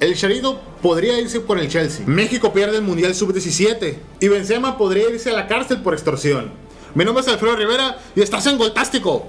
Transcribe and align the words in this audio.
El 0.00 0.14
Charito 0.14 0.60
podría 0.80 1.18
irse 1.18 1.40
por 1.40 1.58
el 1.58 1.68
Chelsea. 1.68 2.06
México 2.06 2.52
pierde 2.52 2.76
el 2.76 2.82
Mundial 2.82 3.16
Sub-17. 3.16 3.96
Y 4.20 4.28
Benzema 4.28 4.78
podría 4.78 5.10
irse 5.10 5.30
a 5.30 5.32
la 5.32 5.48
cárcel 5.48 5.82
por 5.82 5.92
extorsión. 5.92 6.52
Mi 6.94 7.04
nombre 7.04 7.22
es 7.22 7.28
Alfredo 7.28 7.56
Rivera 7.56 7.98
y 8.14 8.20
estás 8.20 8.46
en 8.46 8.58
Goltástico. 8.58 9.26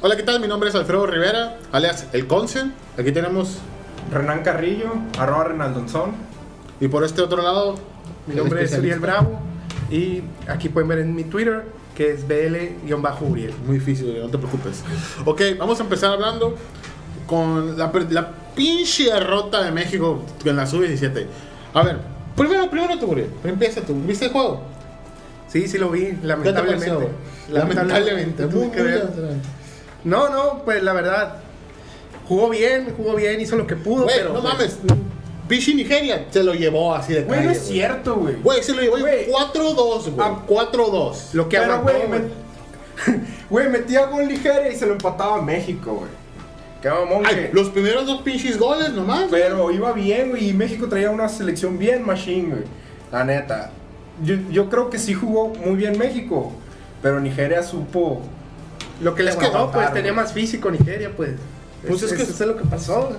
Hola, 0.00 0.16
¿qué 0.16 0.22
tal? 0.22 0.38
Mi 0.38 0.46
nombre 0.46 0.68
es 0.68 0.76
Alfredo 0.76 1.08
Rivera, 1.08 1.58
alias 1.72 2.06
El 2.12 2.28
Consen. 2.28 2.72
Aquí 2.96 3.10
tenemos. 3.10 3.56
Renan 4.12 4.44
Carrillo, 4.44 4.92
arroba 5.18 5.42
Renaldonzón. 5.42 6.12
Y 6.80 6.86
por 6.86 7.02
este 7.02 7.20
otro 7.20 7.42
lado. 7.42 7.74
Mi 8.28 8.36
nombre 8.36 8.62
es 8.62 8.78
Uriel 8.78 9.00
Bravo 9.00 9.49
y 9.90 10.22
aquí 10.48 10.68
pueden 10.68 10.88
ver 10.88 10.98
en 11.00 11.14
mi 11.14 11.24
Twitter 11.24 11.64
que 11.94 12.12
es 12.12 12.26
BL-Uriel. 12.26 13.52
Muy 13.66 13.78
difícil, 13.78 14.18
no 14.20 14.28
te 14.28 14.38
preocupes. 14.38 14.82
Ok, 15.24 15.42
vamos 15.58 15.80
a 15.80 15.82
empezar 15.82 16.12
hablando 16.12 16.56
con 17.26 17.76
la, 17.76 17.92
la 18.10 18.32
pinche 18.54 19.04
derrota 19.04 19.62
de 19.62 19.70
México 19.70 20.22
en 20.44 20.56
la 20.56 20.66
sub-17. 20.66 21.26
A 21.74 21.82
ver, 21.82 21.98
primero, 22.36 22.70
primero 22.70 22.98
tú, 22.98 23.06
Uriel. 23.06 23.28
Empieza 23.44 23.80
tú. 23.82 23.94
¿Viste 23.94 24.26
el 24.26 24.32
juego? 24.32 24.62
Sí, 25.48 25.66
sí 25.66 25.78
lo 25.78 25.90
vi, 25.90 26.06
¿Qué 26.06 26.12
te 26.12 26.26
lamentablemente. 26.26 27.08
Lamentablemente. 27.50 28.46
Muy 28.46 28.68
lamentablemente. 28.68 29.48
No, 30.04 30.28
no, 30.30 30.62
pues 30.64 30.82
la 30.82 30.92
verdad, 30.92 31.36
jugó 32.26 32.48
bien, 32.48 32.94
jugó 32.96 33.16
bien, 33.16 33.40
hizo 33.40 33.56
lo 33.56 33.66
que 33.66 33.76
pudo, 33.76 34.06
pero 34.06 34.32
no 34.32 34.40
pues, 34.40 34.54
mames. 34.54 34.78
Pinche 35.50 35.74
Nigeria 35.74 36.26
se 36.30 36.42
lo 36.42 36.54
llevó 36.54 36.94
así 36.94 37.12
de 37.12 37.24
Güey, 37.24 37.44
no 37.44 37.50
es 37.50 37.66
cierto, 37.66 38.14
güey. 38.16 38.36
Güey, 38.36 38.62
se 38.62 38.72
lo 38.72 38.80
llevó 38.80 38.98
Güey. 38.98 39.26
4-2, 39.28 40.10
güey. 40.12 40.14
Ah. 40.18 40.38
4-2. 40.48 41.34
Lo 41.34 41.48
que 41.48 41.58
Pero, 41.58 41.82
güey, 41.82 41.96
güey. 42.06 42.20
met- 42.20 43.20
güey, 43.50 43.68
metía 43.68 44.06
gol 44.06 44.28
Nigeria 44.28 44.70
y 44.72 44.76
se 44.76 44.86
lo 44.86 44.92
empataba 44.92 45.38
a 45.38 45.42
México, 45.42 45.92
güey. 45.94 46.10
Qué 46.80 46.88
mamón, 46.88 47.24
Ay, 47.26 47.34
güey. 47.34 47.52
los 47.52 47.68
primeros 47.68 48.06
dos 48.06 48.22
pinches 48.22 48.58
goles 48.58 48.90
nomás. 48.92 49.26
Pero 49.30 49.70
iba 49.70 49.92
bien, 49.92 50.30
güey, 50.30 50.48
y 50.48 50.52
México 50.54 50.86
traía 50.88 51.10
una 51.10 51.28
selección 51.28 51.78
bien 51.78 52.06
machine, 52.06 52.48
güey. 52.48 52.62
La 53.12 53.24
neta. 53.24 53.70
Yo, 54.24 54.36
yo 54.50 54.70
creo 54.70 54.88
que 54.88 54.98
sí 54.98 55.12
jugó 55.14 55.48
muy 55.48 55.74
bien 55.76 55.98
México, 55.98 56.52
pero 57.02 57.20
Nigeria 57.20 57.62
supo... 57.62 58.22
Lo 59.02 59.14
que 59.14 59.22
le 59.22 59.30
Es 59.30 59.36
que 59.36 59.46
aguantó, 59.46 59.72
pues 59.72 59.92
tenía 59.92 60.12
güey. 60.12 60.24
más 60.24 60.32
físico 60.32 60.70
Nigeria, 60.70 61.10
pues. 61.16 61.30
Pues 61.86 62.02
es 62.02 62.12
que- 62.12 62.22
eso 62.22 62.32
es 62.32 62.40
lo 62.40 62.56
que 62.56 62.64
pasó. 62.64 63.10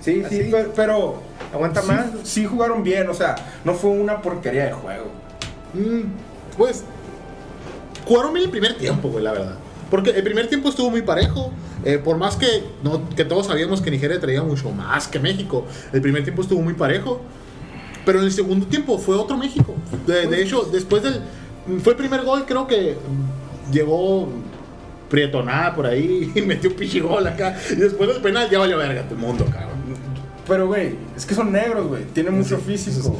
Sí, 0.00 0.22
Así. 0.24 0.42
sí, 0.44 0.48
pero... 0.50 0.72
pero 0.74 1.14
Aguanta 1.52 1.80
sí- 1.82 1.88
más. 1.88 2.06
Sí 2.24 2.46
jugaron 2.46 2.82
bien, 2.82 3.08
o 3.08 3.14
sea, 3.14 3.34
no 3.64 3.74
fue 3.74 3.90
una 3.90 4.20
porquería 4.22 4.66
de 4.66 4.72
juego. 4.72 5.06
Mm, 5.74 6.02
pues 6.56 6.84
jugaron 8.06 8.32
bien 8.32 8.44
el 8.46 8.50
primer 8.50 8.76
tiempo, 8.76 9.08
güey, 9.08 9.24
la 9.24 9.32
verdad. 9.32 9.54
Porque 9.90 10.10
el 10.10 10.22
primer 10.22 10.48
tiempo 10.48 10.68
estuvo 10.68 10.90
muy 10.90 11.02
parejo. 11.02 11.52
eh, 11.84 11.98
por 11.98 12.16
más 12.18 12.36
que, 12.36 12.64
no, 12.82 13.08
que 13.10 13.24
todos 13.24 13.46
sabíamos 13.46 13.80
que 13.80 13.90
Nigeria 13.90 14.20
traía 14.20 14.42
mucho 14.42 14.70
más 14.70 15.08
que 15.08 15.18
México. 15.18 15.64
El 15.92 16.00
primer 16.02 16.22
tiempo 16.22 16.42
estuvo 16.42 16.60
muy 16.60 16.74
parejo. 16.74 17.20
Pero 18.04 18.18
en 18.20 18.26
el 18.26 18.32
segundo 18.32 18.66
tiempo 18.66 18.98
fue 18.98 19.16
otro 19.16 19.36
México. 19.36 19.74
De, 20.06 20.26
de 20.26 20.42
hecho, 20.42 20.62
después 20.70 21.02
del. 21.02 21.20
Fue 21.82 21.92
el 21.92 21.96
primer 21.98 22.22
gol, 22.22 22.44
creo 22.46 22.66
que 22.66 22.96
mm, 22.96 23.72
llegó 23.72 24.28
Prietonada 25.10 25.74
por 25.74 25.84
ahí 25.86 26.32
y 26.36 26.40
metió 26.42 26.70
un 26.70 26.76
pichigol 26.76 27.26
acá. 27.26 27.56
Y 27.70 27.74
después 27.74 28.08
del 28.08 28.22
penal 28.22 28.48
ya 28.48 28.58
valió 28.58 28.78
verga 28.78 29.02
todo 29.02 29.14
el 29.16 29.20
mundo, 29.20 29.44
cabrón. 29.44 29.80
Pero, 30.48 30.66
güey, 30.66 30.94
es 31.16 31.26
que 31.26 31.34
son 31.34 31.52
negros, 31.52 31.86
güey. 31.86 32.04
Tienen 32.06 32.34
mucho 32.34 32.56
Sí, 32.56 32.62
físico. 32.76 33.16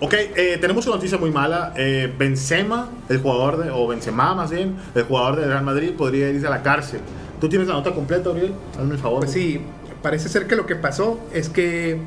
Ok, 0.00 0.14
eh, 0.14 0.58
tenemos 0.60 0.86
una 0.86 0.96
noticia 0.96 1.18
muy 1.18 1.30
mala. 1.30 1.72
Eh, 1.76 2.12
Benzema, 2.16 2.90
el 3.08 3.18
jugador 3.18 3.62
de, 3.64 3.70
o 3.70 3.86
Benzema 3.86 4.34
más 4.34 4.50
bien, 4.50 4.76
el 4.94 5.04
jugador 5.04 5.36
del 5.36 5.48
Real 5.48 5.64
Madrid, 5.64 5.92
podría 5.96 6.28
irse 6.30 6.46
a 6.46 6.50
la 6.50 6.62
cárcel. 6.62 7.00
¿Tú 7.40 7.48
tienes 7.48 7.68
la 7.68 7.74
nota 7.74 7.92
completa, 7.92 8.30
Uriel? 8.30 8.52
Hazme 8.78 8.94
el 8.94 9.00
favor. 9.00 9.20
Pues 9.20 9.32
sí, 9.32 9.60
parece 10.02 10.28
ser 10.28 10.46
que 10.46 10.56
lo 10.56 10.66
que 10.66 10.76
pasó 10.76 11.20
es 11.32 11.48
que 11.48 11.98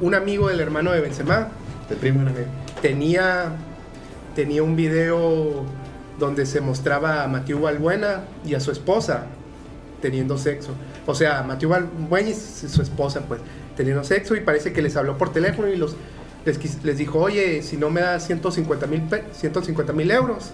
un 0.00 0.14
amigo 0.14 0.48
del 0.48 0.60
hermano 0.60 0.92
de 0.92 1.00
Benzema 1.00 1.48
El 1.90 1.96
primo 1.96 2.20
tenía, 2.82 3.52
tenía 4.34 4.62
un 4.62 4.76
video 4.76 5.64
donde 6.18 6.46
se 6.46 6.60
mostraba 6.60 7.22
a 7.24 7.28
Matthew 7.28 7.60
Balbuena 7.60 8.24
y 8.44 8.54
a 8.54 8.60
su 8.60 8.70
esposa 8.70 9.26
teniendo 10.00 10.38
sexo. 10.38 10.72
O 11.06 11.14
sea, 11.14 11.42
Matthew 11.42 11.70
Balbuena 11.70 12.28
y 12.30 12.34
su 12.34 12.82
esposa, 12.82 13.22
pues, 13.26 13.40
teniendo 13.76 14.04
sexo 14.04 14.36
y 14.36 14.40
parece 14.40 14.72
que 14.72 14.82
les 14.82 14.96
habló 14.96 15.18
por 15.18 15.32
teléfono 15.32 15.68
y 15.68 15.76
los, 15.76 15.96
les, 16.44 16.98
dijo, 16.98 17.18
oye, 17.18 17.62
si 17.62 17.76
no 17.76 17.90
me 17.90 18.00
das 18.00 18.26
150 18.26 18.86
mil 19.92 20.10
euros, 20.10 20.50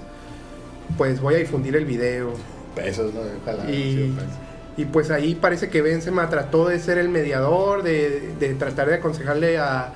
pues 0.96 1.20
voy 1.20 1.34
a 1.34 1.38
difundir 1.38 1.76
el 1.76 1.84
video. 1.84 2.32
pesos, 2.74 3.12
¿no? 3.14 3.20
Ojalá. 3.42 3.70
Y, 3.70 3.94
sí, 3.94 4.14
pues. 4.14 4.28
y 4.76 4.84
pues 4.86 5.10
ahí 5.10 5.34
parece 5.34 5.68
que 5.68 5.82
Benzema 5.82 6.28
trató 6.28 6.68
de 6.68 6.78
ser 6.78 6.98
el 6.98 7.08
mediador, 7.08 7.82
de, 7.82 8.34
de 8.38 8.54
tratar 8.54 8.88
de 8.88 8.96
aconsejarle 8.96 9.58
a, 9.58 9.92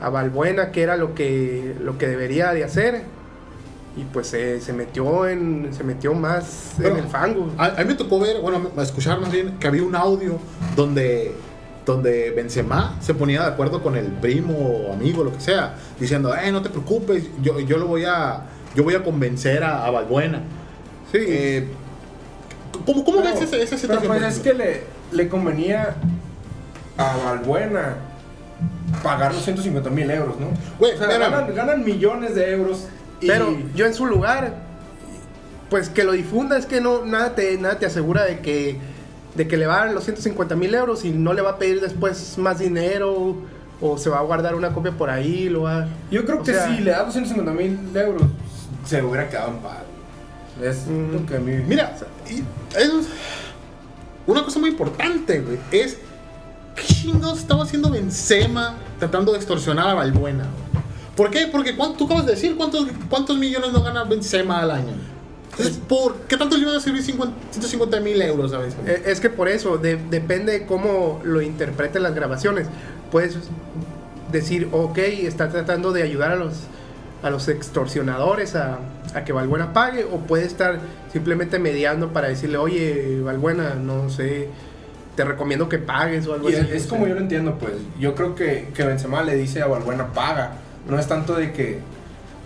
a 0.00 0.08
Balbuena 0.08 0.72
qué 0.72 0.82
era 0.82 0.96
lo 0.96 1.14
que, 1.14 1.74
lo 1.80 1.98
que 1.98 2.08
debería 2.08 2.52
de 2.52 2.64
hacer. 2.64 3.02
Y 3.96 4.04
pues 4.04 4.28
se, 4.28 4.60
se 4.60 4.72
metió 4.72 5.26
en 5.26 5.70
se 5.72 5.82
metió 5.82 6.14
más 6.14 6.74
Pero- 6.78 6.90
en 6.96 7.04
el 7.04 7.10
fango. 7.10 7.50
A, 7.58 7.66
a 7.66 7.78
mí 7.78 7.84
me 7.86 7.94
tocó 7.94 8.20
ver, 8.20 8.40
bueno, 8.40 8.70
a 8.76 8.82
escuchar 8.82 9.20
más 9.20 9.30
bien 9.32 9.58
que 9.58 9.66
había 9.66 9.82
un 9.82 9.96
audio 9.96 10.38
donde, 10.76 11.34
donde 11.84 12.30
Benzema 12.30 12.96
se 13.00 13.14
ponía 13.14 13.42
de 13.42 13.48
acuerdo 13.48 13.82
con 13.82 13.96
el 13.96 14.06
primo 14.06 14.54
o 14.56 14.92
amigo, 14.92 15.24
lo 15.24 15.32
que 15.32 15.40
sea, 15.40 15.74
diciendo, 15.98 16.32
eh, 16.36 16.52
no 16.52 16.62
te 16.62 16.70
preocupes, 16.70 17.24
yo, 17.42 17.58
yo 17.58 17.78
lo 17.78 17.86
voy 17.86 18.04
a, 18.04 18.42
yo 18.76 18.84
voy 18.84 18.94
a 18.94 19.02
convencer 19.02 19.64
a, 19.64 19.84
a 19.84 19.90
Balbuena. 19.90 20.38
Sí. 21.10 21.18
Eh, 21.20 21.68
¿Cómo, 22.86 23.04
cómo 23.04 23.18
Pero- 23.22 23.30
ves 23.34 23.42
esa, 23.42 23.56
esa 23.56 23.66
Pero 23.70 23.78
situación? 23.78 24.06
pues 24.08 24.20
por 24.22 24.28
es 24.30 24.38
que 24.38 24.54
le, 24.54 24.82
le 25.10 25.28
convenía 25.28 25.96
a 26.96 27.16
Valbuena 27.24 27.96
pagar 29.02 29.34
los 29.34 29.42
150 29.42 29.90
mil 29.90 30.08
euros, 30.10 30.36
¿no? 30.38 30.46
O 30.78 30.86
sea, 30.96 31.06
ganan, 31.18 31.54
ganan 31.54 31.84
millones 31.84 32.34
de 32.36 32.52
euros. 32.52 32.86
Y, 33.20 33.26
Pero 33.26 33.56
yo 33.74 33.86
en 33.86 33.94
su 33.94 34.06
lugar, 34.06 34.54
pues 35.68 35.88
que 35.88 36.04
lo 36.04 36.12
difunda, 36.12 36.56
es 36.58 36.66
que 36.66 36.80
no, 36.80 37.04
nada 37.04 37.34
te, 37.34 37.56
nada 37.58 37.78
te 37.78 37.86
asegura 37.86 38.24
de 38.24 38.40
que, 38.40 38.78
de 39.34 39.46
que 39.48 39.56
le 39.56 39.66
va 39.66 39.82
a 39.82 39.86
dar 39.86 39.94
los 39.94 40.04
150 40.04 40.56
mil 40.56 40.74
euros 40.74 41.04
y 41.04 41.10
no 41.10 41.32
le 41.32 41.42
va 41.42 41.50
a 41.50 41.58
pedir 41.58 41.80
después 41.80 42.36
más 42.38 42.58
dinero 42.58 43.36
o 43.80 43.96
se 43.98 44.10
va 44.10 44.18
a 44.18 44.22
guardar 44.22 44.54
una 44.54 44.72
copia 44.72 44.92
por 44.92 45.08
ahí, 45.10 45.48
lo 45.48 45.62
va 45.62 45.86
yo 46.10 46.24
creo 46.24 46.40
o 46.40 46.42
que 46.42 46.52
sea, 46.52 46.66
si 46.66 46.82
le 46.82 46.90
da 46.90 47.02
los 47.04 47.12
150 47.12 47.52
mil 47.52 47.78
euros, 47.96 48.22
se 48.84 49.02
hubiera 49.02 49.28
quedado 49.28 49.50
en 49.52 49.58
paz. 49.58 49.78
Es 50.62 50.86
Mm. 50.86 51.12
lo 51.12 51.26
que 51.26 51.36
a 51.36 51.38
mí. 51.38 51.52
Mira, 51.66 51.96
y 52.28 52.42
es 52.78 52.90
una 54.26 54.44
cosa 54.44 54.58
muy 54.58 54.70
importante, 54.70 55.40
güey, 55.40 55.58
es 55.70 55.96
¿qué 56.74 56.82
chingados 56.82 57.38
estaba 57.38 57.62
haciendo 57.64 57.90
Benzema 57.90 58.74
tratando 58.98 59.32
de 59.32 59.38
extorsionar 59.38 59.88
a 59.88 59.94
Balbuena? 59.94 60.44
güey? 60.44 60.69
¿Por 61.16 61.30
qué? 61.30 61.48
Porque 61.50 61.76
¿cuánto- 61.76 61.96
tú 61.98 62.04
acabas 62.06 62.26
de 62.26 62.32
decir 62.32 62.56
cuántos, 62.56 62.86
cuántos 63.08 63.36
millones 63.36 63.72
no 63.72 63.82
gana 63.82 64.04
Benzema 64.04 64.60
al 64.60 64.70
año. 64.70 64.92
Entonces, 65.52 65.78
¿por 65.88 66.14
qué 66.28 66.36
tanto 66.36 66.56
le 66.56 66.62
iban 66.62 66.76
a 66.76 66.80
servir 66.80 67.02
50 67.02 67.34
150 67.50 68.00
mil 68.00 68.20
euros 68.22 68.52
a 68.52 68.58
Benzema? 68.58 68.88
Eh, 68.88 69.02
Es 69.06 69.20
que 69.20 69.28
por 69.28 69.48
eso, 69.48 69.76
de- 69.78 69.96
depende 70.10 70.52
de 70.52 70.66
cómo 70.66 71.20
lo 71.24 71.42
interpreten 71.42 72.02
las 72.02 72.14
grabaciones. 72.14 72.68
Puedes 73.10 73.36
decir, 74.32 74.68
ok, 74.72 74.98
está 74.98 75.48
tratando 75.50 75.92
de 75.92 76.02
ayudar 76.04 76.30
a 76.32 76.36
los, 76.36 76.54
a 77.22 77.30
los 77.30 77.48
extorsionadores 77.48 78.54
a, 78.54 78.78
a 79.14 79.24
que 79.24 79.32
Valbuena 79.32 79.72
pague, 79.72 80.04
o 80.04 80.18
puede 80.18 80.44
estar 80.46 80.78
simplemente 81.12 81.58
mediando 81.58 82.12
para 82.12 82.28
decirle, 82.28 82.56
oye, 82.56 83.20
Valbuena, 83.22 83.74
no 83.74 84.08
sé, 84.08 84.48
te 85.16 85.24
recomiendo 85.24 85.68
que 85.68 85.78
pagues 85.78 86.26
o 86.28 86.34
algo 86.34 86.48
Y 86.48 86.54
así. 86.54 86.66
es, 86.70 86.84
es 86.84 86.86
como 86.86 87.06
yo 87.08 87.14
lo 87.14 87.20
entiendo, 87.20 87.56
pues. 87.58 87.72
Yo 87.98 88.14
creo 88.14 88.36
que, 88.36 88.68
que 88.72 88.84
Benzema 88.84 89.22
le 89.24 89.34
dice 89.36 89.60
a 89.60 89.66
Valbuena 89.66 90.12
paga. 90.12 90.52
No 90.88 90.98
es 90.98 91.06
tanto 91.06 91.34
de 91.34 91.52
que. 91.52 91.78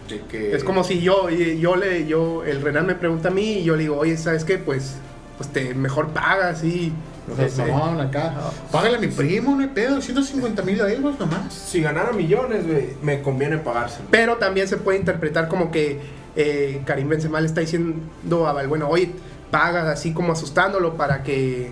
De 0.09 0.21
que 0.29 0.55
Es 0.55 0.65
como 0.65 0.85
si 0.85 1.01
yo, 1.01 1.31
yo 1.31 1.77
le, 1.77 2.07
yo, 2.07 2.45
el 2.45 2.61
Renan 2.61 2.87
me 2.87 2.95
pregunta 2.95 3.29
a 3.29 3.31
mí 3.31 3.59
y 3.59 3.65
yo 3.65 3.75
le 3.75 3.83
digo, 3.85 3.97
oye, 3.97 4.17
¿sabes 4.17 4.45
qué? 4.45 4.59
Pues, 4.59 4.97
pues 5.39 5.49
te 5.51 5.75
mejor 5.75 6.09
pagas 6.09 6.63
y... 6.63 6.93
O 7.33 7.35
sea, 7.35 7.47
este, 7.47 7.65
mamón, 7.65 7.99
acá. 8.03 8.35
Págale 8.71 8.99
a 8.99 9.01
mi 9.01 9.07
primo, 9.07 9.55
no 9.57 9.63
hay 9.63 9.69
pedo, 9.69 10.03
150 10.03 10.63
mil 10.63 10.79
euros 10.79 11.19
nomás. 11.19 11.55
Si 11.55 11.81
ganara 11.81 12.13
millones, 12.13 12.67
güey, 12.67 12.89
me 13.01 13.23
conviene 13.23 13.57
pagárselo. 13.57 14.09
Pero 14.11 14.37
también 14.37 14.69
se 14.69 14.77
puede 14.77 14.99
interpretar 14.99 15.49
como 15.49 15.71
que 15.71 16.01
eh, 16.37 16.83
Karim 16.85 17.09
Benzema 17.09 17.41
le 17.41 17.47
está 17.47 17.63
diciendo 17.63 18.47
a 18.47 18.53
Valbuena, 18.53 18.87
oye, 18.87 19.11
pagas 19.51 19.87
así 19.87 20.13
como 20.13 20.33
asustándolo 20.33 20.99
para 20.99 21.23
que 21.23 21.71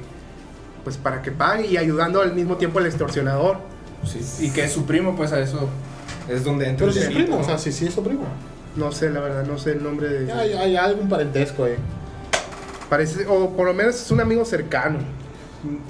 pues 0.84 0.96
para 0.96 1.22
que 1.22 1.30
pague 1.30 1.66
y 1.66 1.76
ayudando 1.76 2.20
al 2.20 2.34
mismo 2.34 2.56
tiempo 2.56 2.78
al 2.78 2.86
extorsionador. 2.86 3.58
Sí, 4.04 4.46
y 4.46 4.50
que 4.50 4.64
es 4.64 4.72
su 4.72 4.84
primo, 4.84 5.14
pues 5.14 5.32
a 5.32 5.40
eso 5.40 5.68
es 6.28 6.44
donde 6.44 6.68
entra 6.68 6.86
Pero 6.86 6.92
si 6.92 6.98
es 7.00 7.14
primo, 7.14 7.36
o 7.36 7.38
¿no? 7.40 7.44
sea, 7.44 7.58
si 7.58 7.72
sí 7.72 7.86
es 7.86 7.94
su 7.94 8.02
primo. 8.02 8.24
No 8.76 8.90
sé, 8.92 9.10
la 9.10 9.20
verdad, 9.20 9.44
no 9.44 9.58
sé 9.58 9.72
el 9.72 9.82
nombre 9.82 10.08
de... 10.08 10.32
Hay, 10.32 10.52
hay 10.52 10.76
algún 10.76 11.08
parentesco 11.08 11.64
ahí. 11.64 11.74
Parece, 12.88 13.26
o 13.26 13.50
por 13.50 13.66
lo 13.66 13.74
menos 13.74 13.96
es 13.96 14.10
un 14.10 14.20
amigo 14.20 14.44
cercano, 14.44 14.98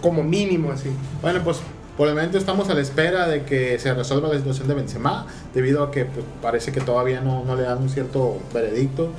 como 0.00 0.22
mínimo 0.22 0.72
así. 0.72 0.90
Bueno, 1.20 1.40
pues 1.44 1.58
Por 1.96 2.08
el 2.08 2.14
momento 2.14 2.38
estamos 2.38 2.68
a 2.70 2.74
la 2.74 2.80
espera 2.80 3.28
de 3.28 3.44
que 3.44 3.78
se 3.78 3.92
resuelva 3.92 4.28
la 4.28 4.36
situación 4.38 4.66
de 4.66 4.74
Benzema, 4.74 5.26
debido 5.54 5.82
a 5.82 5.90
que 5.90 6.06
pues, 6.06 6.24
parece 6.40 6.72
que 6.72 6.80
todavía 6.80 7.20
no, 7.20 7.44
no 7.44 7.54
le 7.54 7.62
dan 7.62 7.78
un 7.82 7.88
cierto 7.90 8.38
veredicto. 8.52 9.12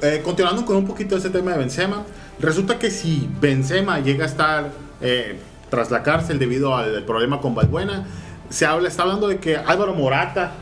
Eh, 0.00 0.22
continuando 0.24 0.64
con 0.64 0.76
un 0.76 0.86
poquito 0.86 1.16
ese 1.16 1.30
tema 1.30 1.52
de 1.52 1.58
Benzema, 1.58 2.04
resulta 2.38 2.78
que 2.78 2.90
si 2.90 3.28
Benzema 3.40 4.00
llega 4.00 4.24
a 4.24 4.28
estar 4.28 4.70
eh, 5.00 5.38
tras 5.70 5.90
la 5.90 6.02
cárcel 6.02 6.38
debido 6.38 6.76
al 6.76 7.04
problema 7.04 7.40
con 7.40 7.54
Balbuena, 7.54 8.06
se 8.50 8.66
habla, 8.66 8.88
está 8.88 9.02
hablando 9.02 9.28
de 9.28 9.38
que 9.38 9.56
Álvaro 9.56 9.94
Morata 9.94 10.52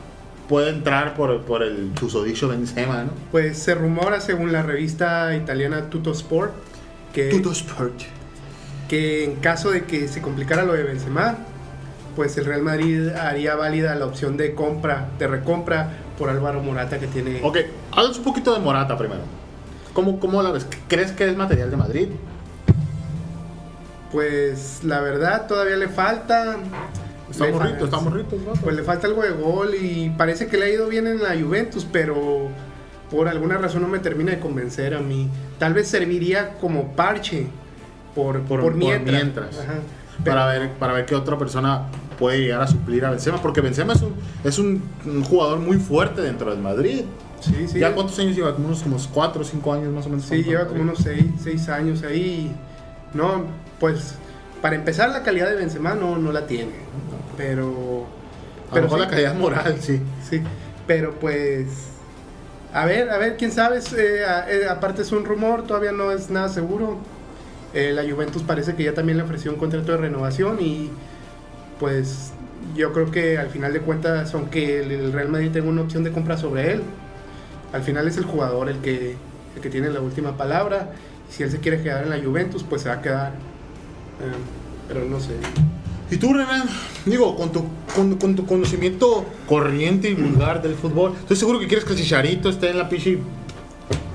puede 0.47 0.69
entrar 0.69 1.13
por, 1.15 1.41
por 1.41 1.63
el 1.63 1.91
susodicho 1.99 2.47
Benzema, 2.47 3.03
¿no? 3.03 3.11
Pues 3.31 3.57
se 3.57 3.75
rumora, 3.75 4.21
según 4.21 4.51
la 4.51 4.63
revista 4.63 5.35
italiana 5.35 5.89
Tutto 5.89 6.11
Sport, 6.11 6.53
que, 7.13 7.29
Tutto 7.29 7.51
Sport. 7.51 8.01
que 8.87 9.25
en 9.25 9.35
caso 9.37 9.71
de 9.71 9.85
que 9.85 10.07
se 10.07 10.21
complicara 10.21 10.63
lo 10.63 10.73
de 10.73 10.83
Benzema, 10.83 11.37
pues 12.15 12.37
el 12.37 12.45
Real 12.45 12.61
Madrid 12.61 13.09
haría 13.09 13.55
válida 13.55 13.95
la 13.95 14.05
opción 14.05 14.37
de 14.37 14.55
compra, 14.55 15.09
de 15.19 15.27
recompra 15.27 15.89
por 16.17 16.29
Álvaro 16.29 16.61
Morata 16.63 16.99
que 16.99 17.07
tiene... 17.07 17.41
Ok, 17.43 17.57
háblanos 17.91 18.17
un 18.17 18.23
poquito 18.23 18.53
de 18.53 18.59
Morata 18.59 18.97
primero. 18.97 19.21
¿Cómo, 19.93 20.19
¿Cómo 20.19 20.41
la 20.41 20.51
ves? 20.51 20.65
¿Crees 20.87 21.11
que 21.11 21.29
es 21.29 21.37
material 21.37 21.69
de 21.69 21.77
Madrid? 21.77 22.07
Pues 24.11 24.81
la 24.83 25.01
verdad 25.01 25.47
todavía 25.47 25.75
le 25.75 25.89
falta. 25.89 26.55
Está 27.29 27.45
Le 27.45 27.51
morrito, 27.51 27.77
fa- 27.79 27.83
está 27.85 27.99
morrito. 27.99 28.37
Pues 28.63 28.75
le 28.75 28.83
falta 28.83 29.07
algo 29.07 29.21
de 29.23 29.31
gol 29.31 29.75
y 29.75 30.09
parece 30.17 30.47
que 30.47 30.57
le 30.57 30.65
ha 30.65 30.69
ido 30.69 30.87
bien 30.87 31.07
en 31.07 31.21
la 31.21 31.35
Juventus, 31.39 31.85
pero 31.91 32.47
por 33.11 33.27
alguna 33.27 33.57
razón 33.57 33.81
no 33.81 33.87
me 33.87 33.99
termina 33.99 34.31
de 34.31 34.39
convencer 34.39 34.93
a 34.93 34.99
mí. 35.01 35.29
Tal 35.59 35.73
vez 35.73 35.87
serviría 35.89 36.53
como 36.59 36.93
parche 36.95 37.47
por, 38.15 38.39
Por- 38.41 38.47
por, 38.47 38.61
por 38.61 38.75
mientras. 38.75 39.57
para 40.23 40.47
ver 40.47 40.71
para 40.79 40.93
ver 40.93 41.05
qué 41.05 41.13
otra 41.15 41.37
persona 41.37 41.83
puede 42.17 42.39
llegar 42.39 42.61
a 42.61 42.67
suplir 42.67 43.05
a 43.05 43.11
Benzema 43.11 43.39
porque 43.41 43.61
Benzema 43.61 43.93
es 43.93 44.01
un 44.01 44.13
es 44.43 44.57
un, 44.57 44.81
un 45.05 45.23
jugador 45.23 45.59
muy 45.59 45.77
fuerte 45.77 46.21
dentro 46.21 46.49
del 46.49 46.59
Madrid 46.59 47.01
Sí, 47.39 47.67
sí. 47.67 47.77
ya 47.77 47.93
cuántos 47.93 48.17
años 48.17 48.35
lleva 48.35 48.55
como 48.55 48.65
unos 48.69 48.81
como 48.81 48.97
4 49.13 49.41
o 49.41 49.45
5 49.45 49.73
años 49.73 49.93
más 49.93 50.07
o 50.07 50.09
menos 50.09 50.25
Sí, 50.25 50.41
lleva 50.43 50.65
como 50.65 50.81
unos 50.81 50.97
6 50.97 51.69
años 51.69 52.01
ahí. 52.01 52.51
No, 53.13 53.45
pues 53.79 54.15
para 54.61 54.75
empezar 54.75 55.09
la 55.09 55.23
calidad 55.23 55.49
de 55.49 55.55
Benzema 55.55 55.93
no, 55.93 56.17
no 56.17 56.31
la 56.31 56.47
tiene. 56.47 56.71
Pero... 57.35 58.05
a 58.71 58.75
lo 58.75 58.81
pero 58.81 58.83
mejor 58.83 58.99
sí. 58.99 59.05
la 59.05 59.09
calidad 59.11 59.35
moral 59.35 59.77
sí 59.79 60.01
Sí, 60.27 60.41
pero 60.85 61.13
pues. 61.19 61.67
A 62.73 62.85
ver, 62.85 63.09
a 63.09 63.17
ver, 63.17 63.37
quién 63.37 63.51
sabe. 63.51 63.79
eh, 63.97 64.25
a- 64.25 64.49
eh, 64.51 64.67
aparte 64.67 65.01
es 65.01 65.11
un 65.11 65.25
rumor, 65.25 65.63
todavía 65.65 65.91
no 65.91 66.11
es 66.11 66.29
nada 66.29 66.49
seguro. 66.49 66.97
Eh, 67.73 67.91
la 67.93 68.03
Juventus 68.09 68.43
parece 68.43 68.75
que 68.75 68.83
ya 68.83 68.93
también 68.93 69.17
le 69.17 69.23
ofreció 69.23 69.51
un 69.51 69.57
contrato 69.57 69.91
de 69.91 69.97
renovación 69.97 70.57
y 70.61 70.89
pues 71.79 72.31
yo 72.75 72.91
creo 72.93 73.11
que 73.11 73.37
al 73.37 73.49
final 73.49 73.73
de 73.73 73.81
cuentas, 73.81 74.33
aunque 74.33 74.81
el, 74.81 74.91
el 74.91 75.13
Real 75.13 75.29
Madrid 75.29 75.51
tenga 75.51 75.69
una 75.69 75.81
opción 75.81 76.03
de 76.03 76.11
compra 76.11 76.37
sobre 76.37 76.73
él, 76.73 76.81
al 77.73 77.83
final 77.83 78.07
es 78.07 78.17
el 78.17 78.23
jugador 78.25 78.69
el 78.69 78.77
que, 78.79 79.15
el 79.55 79.61
que 79.61 79.69
tiene 79.69 79.89
la 79.89 79.99
última 80.01 80.37
palabra. 80.37 80.89
Si 81.29 81.43
él 81.43 81.51
se 81.51 81.59
quiere 81.59 81.81
quedar 81.83 82.03
en 82.03 82.09
la 82.09 82.19
Juventus, 82.23 82.63
pues 82.63 82.81
se 82.83 82.89
va 82.89 82.95
a 82.95 83.01
quedar. 83.01 83.31
Eh, 84.21 84.31
pero 84.87 85.05
no 85.05 85.19
sé. 85.19 85.33
y 86.09 86.17
tú 86.17 86.33
Renan 86.33 86.63
digo 87.05 87.35
con 87.35 87.51
tu 87.51 87.65
con, 87.93 88.15
con 88.15 88.35
tu 88.35 88.45
conocimiento 88.45 89.25
corriente 89.47 90.09
y 90.09 90.13
vulgar 90.15 90.61
del 90.61 90.75
fútbol 90.75 91.13
estoy 91.19 91.35
seguro 91.35 91.59
que 91.59 91.67
quieres 91.67 91.83
que 91.85 91.91
el 91.91 91.99
Chicharito 91.99 92.49
esté 92.49 92.69
en 92.69 92.77
la 92.77 92.87
pinche 92.89 93.19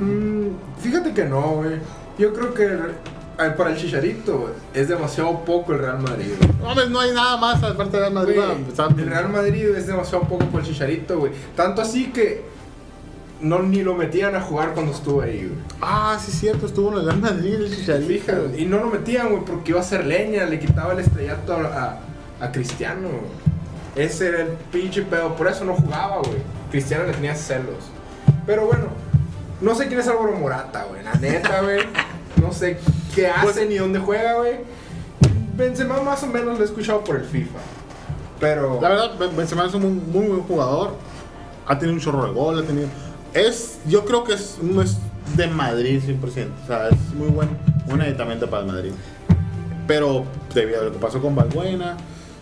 Mm, 0.01 0.49
fíjate 0.81 1.13
que 1.13 1.25
no, 1.25 1.57
güey. 1.57 1.77
Yo 2.19 2.33
creo 2.33 2.53
que 2.55 2.65
eh, 2.65 3.51
para 3.57 3.71
el 3.71 3.77
Chicharito 3.77 4.51
es 4.75 4.89
demasiado 4.89 5.45
poco 5.45 5.73
el 5.73 5.79
Real 5.79 6.01
Madrid. 6.01 6.33
güey. 6.39 6.51
no, 6.61 6.69
hombre, 6.71 6.89
no 6.91 7.01
hay 7.01 7.13
nada 7.13 7.37
más 7.37 7.63
aparte 7.63 7.97
de 7.97 8.01
Real 8.01 8.13
Madrid 8.13 8.35
Güey, 8.37 8.99
el 8.99 9.07
Real 9.07 9.29
Madrid 9.29 9.65
es 9.77 9.87
demasiado 9.87 10.25
poco 10.25 10.45
para 10.47 10.65
el 10.65 10.71
Chicharito, 10.71 11.19
güey. 11.19 11.33
Tanto 11.55 11.83
así 11.83 12.07
que 12.07 12.43
no 13.43 13.59
ni 13.63 13.83
lo 13.83 13.95
metían 13.95 14.35
a 14.35 14.41
jugar 14.41 14.73
cuando 14.73 14.93
estuvo 14.93 15.21
ahí, 15.23 15.47
güey. 15.49 15.59
ah 15.81 16.17
sí 16.21 16.31
es 16.31 16.39
cierto 16.39 16.67
estuvo 16.67 16.93
en 16.93 16.99
el 16.99 17.05
Real 17.07 17.19
Madrid 17.21 17.55
el 17.55 17.77
Chicharito 17.77 18.51
y 18.57 18.65
no 18.67 18.79
lo 18.79 18.87
metían, 18.87 19.31
güey, 19.31 19.45
porque 19.45 19.73
iba 19.73 19.81
a 19.81 19.85
ser 19.85 20.07
leña, 20.07 20.45
le 20.47 20.59
quitaba 20.61 20.93
el 20.93 21.01
estrellato 21.01 21.55
a, 21.55 22.01
a, 22.41 22.45
a 22.47 22.53
Cristiano. 22.53 23.09
güey. 23.09 23.43
Ese 24.07 24.29
era 24.29 24.43
el 24.43 24.49
pinche 24.71 25.03
pedo, 25.03 25.35
por 25.37 25.49
eso 25.49 25.65
no 25.65 25.75
jugaba, 25.75 26.19
güey. 26.19 26.39
Cristiano 26.71 27.05
le 27.05 27.13
tenía 27.13 27.35
celos. 27.35 27.91
Pero 28.47 28.67
bueno, 28.67 28.85
no 29.61 29.75
sé 29.75 29.87
quién 29.89 30.01
es 30.01 30.09
Álvaro 30.09 30.33
Morata, 30.33 30.85
güey, 30.89 31.03
la 31.05 31.13
neta, 31.15 31.61
güey. 31.63 31.81
No 32.41 32.53
sé 32.53 32.79
qué 33.15 33.27
hace 33.29 33.45
Pues- 33.53 33.69
ni 33.69 33.77
dónde 33.77 33.99
juega, 33.99 34.35
güey. 34.35 34.61
Benzema 35.55 36.01
más 36.01 36.23
o 36.23 36.27
menos 36.29 36.57
lo 36.59 36.65
he 36.65 36.67
escuchado 36.67 37.05
por 37.05 37.17
el 37.17 37.25
FIFA. 37.25 37.59
Pero... 38.41 38.79
La 38.81 38.89
verdad, 38.89 39.11
Ben- 39.19 39.37
Benzema 39.37 39.67
es 39.67 39.75
un 39.75 39.83
muy, 39.83 39.91
muy 40.23 40.27
buen 40.29 40.43
jugador. 40.43 40.97
Ha 41.67 41.79
tenido 41.79 41.95
un 41.95 42.01
chorro 42.01 42.25
de 42.27 42.33
gol, 42.33 42.59
ha 42.59 42.67
tenido... 42.67 42.89
Es, 43.35 43.79
yo 43.89 44.05
creo 44.05 44.25
que 44.25 44.35
es, 44.35 44.59
no 44.63 44.83
es 44.83 44.99
de 45.37 45.47
Madrid 45.47 46.01
100%. 46.07 46.21
O 46.23 46.67
sea, 46.67 46.89
es 46.89 47.15
muy 47.15 47.29
buen, 47.29 47.49
un 47.87 48.01
aditamento 48.01 48.49
para 48.49 48.63
el 48.63 48.73
Madrid. 48.73 48.93
Pero 49.87 50.25
debido 50.55 50.81
a 50.81 50.85
lo 50.85 50.93
que 50.93 50.99
pasó 50.99 51.21
con 51.21 51.35
Balbuena, 51.35 51.97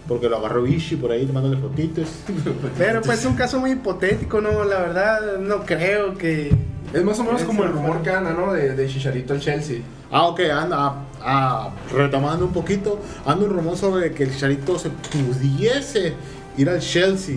porque 0.09 0.29
lo 0.29 0.39
agarró 0.39 0.63
Vichy 0.63 0.97
por 0.97 1.13
ahí 1.13 1.25
tomándole 1.27 1.57
fotitos. 1.57 2.09
Pero 2.79 3.01
pues 3.03 3.21
es 3.21 3.27
un 3.27 3.35
caso 3.35 3.61
muy 3.61 3.73
hipotético, 3.73 4.41
¿no? 4.41 4.65
La 4.65 4.81
verdad, 4.81 5.39
no 5.39 5.65
creo 5.65 6.17
que. 6.17 6.53
Es 6.93 7.05
más 7.05 7.19
o 7.21 7.25
menos 7.25 7.43
como 7.43 7.63
el 7.63 7.71
rumor 7.71 8.03
que 8.03 8.11
anda, 8.11 8.33
¿no? 8.33 8.53
De, 8.53 8.75
de 8.75 8.89
Chicharito 8.89 9.33
al 9.33 9.41
Chelsea. 9.41 9.83
Ah, 10.11 10.27
ok, 10.27 10.41
anda, 10.53 11.05
ah, 11.23 11.71
retomando 11.93 12.47
un 12.47 12.53
poquito, 12.53 12.99
anda 13.25 13.45
un 13.45 13.53
rumor 13.53 13.77
sobre 13.77 14.11
que 14.11 14.25
el 14.25 14.33
Chicharito 14.33 14.77
se 14.77 14.91
pudiese 14.91 16.15
ir 16.57 16.69
al 16.69 16.81
Chelsea. 16.81 17.37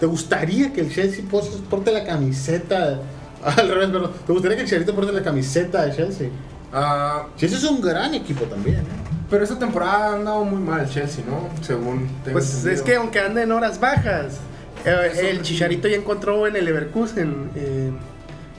¿Te 0.00 0.06
gustaría 0.06 0.72
que 0.72 0.80
el 0.80 0.92
Chelsea 0.92 1.22
porte 1.28 1.92
la 1.92 2.04
camiseta? 2.04 3.00
Al 3.44 3.68
revés, 3.68 3.90
pero 3.92 4.08
¿te 4.08 4.32
gustaría 4.32 4.56
que 4.56 4.62
el 4.62 4.68
Chicharito 4.68 4.94
porte 4.94 5.12
la 5.12 5.22
camiseta 5.22 5.84
de 5.84 5.94
Chelsea? 5.94 6.28
Ah, 6.72 7.26
Chelsea 7.36 7.58
es 7.58 7.64
un 7.64 7.80
gran 7.80 8.14
equipo 8.14 8.44
también, 8.44 8.78
¿eh? 8.78 9.10
pero 9.28 9.44
esta 9.44 9.58
temporada 9.58 10.10
ha 10.10 10.14
andado 10.14 10.44
muy 10.44 10.60
mal 10.60 10.80
el 10.80 10.88
Chelsea, 10.88 11.24
¿no? 11.26 11.48
Según 11.62 12.08
tengo 12.24 12.38
Pues 12.38 12.64
es 12.64 12.82
que 12.82 12.96
aunque 12.96 13.20
anda 13.20 13.42
en 13.42 13.52
horas 13.52 13.78
bajas, 13.78 14.38
eh, 14.84 15.30
el. 15.30 15.42
Chicharito 15.42 15.88
ya 15.88 15.96
encontró 15.96 16.46
en 16.46 16.56
el 16.56 16.64
Leverkusen 16.64 17.50
eh, 17.54 17.92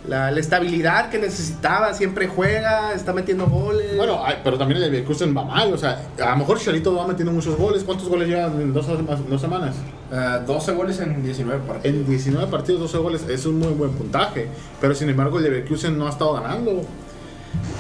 la, 0.08 0.32
la 0.32 0.40
estabilidad 0.40 1.10
que 1.10 1.20
necesitaba. 1.20 1.94
Siempre 1.94 2.28
juega, 2.28 2.94
está 2.94 3.14
metiendo 3.14 3.48
goles. 3.48 3.96
Bueno, 3.96 4.22
pero 4.44 4.58
también 4.58 4.82
el 4.82 4.92
Leverkusen 4.92 5.36
va 5.36 5.44
mal, 5.44 5.74
o 5.74 5.78
sea, 5.78 6.02
a 6.20 6.32
lo 6.32 6.38
mejor 6.38 6.60
Chicharito 6.60 6.96
va 6.96 7.08
metiendo 7.08 7.32
muchos 7.32 7.58
goles. 7.58 7.84
¿Cuántos 7.84 8.08
goles 8.10 8.28
llevan 8.28 8.60
en 8.62 8.74
dos, 8.74 8.88
dos 8.88 9.42
semanas? 9.42 9.76
Ah, 10.12 10.42
12 10.46 10.74
goles 10.74 11.00
en 11.00 11.24
19 11.24 11.62
partidos. 11.66 11.96
En 11.96 12.08
19 12.08 12.48
partidos, 12.52 12.82
12 12.82 12.98
goles 12.98 13.26
es 13.30 13.46
un 13.46 13.60
muy 13.60 13.74
buen 13.74 13.92
puntaje. 13.92 14.48
Pero 14.80 14.94
sin 14.94 15.10
embargo, 15.10 15.38
el 15.38 15.46
Leverkusen 15.46 15.98
no 15.98 16.08
ha 16.08 16.10
estado 16.10 16.34
ganando. 16.34 16.82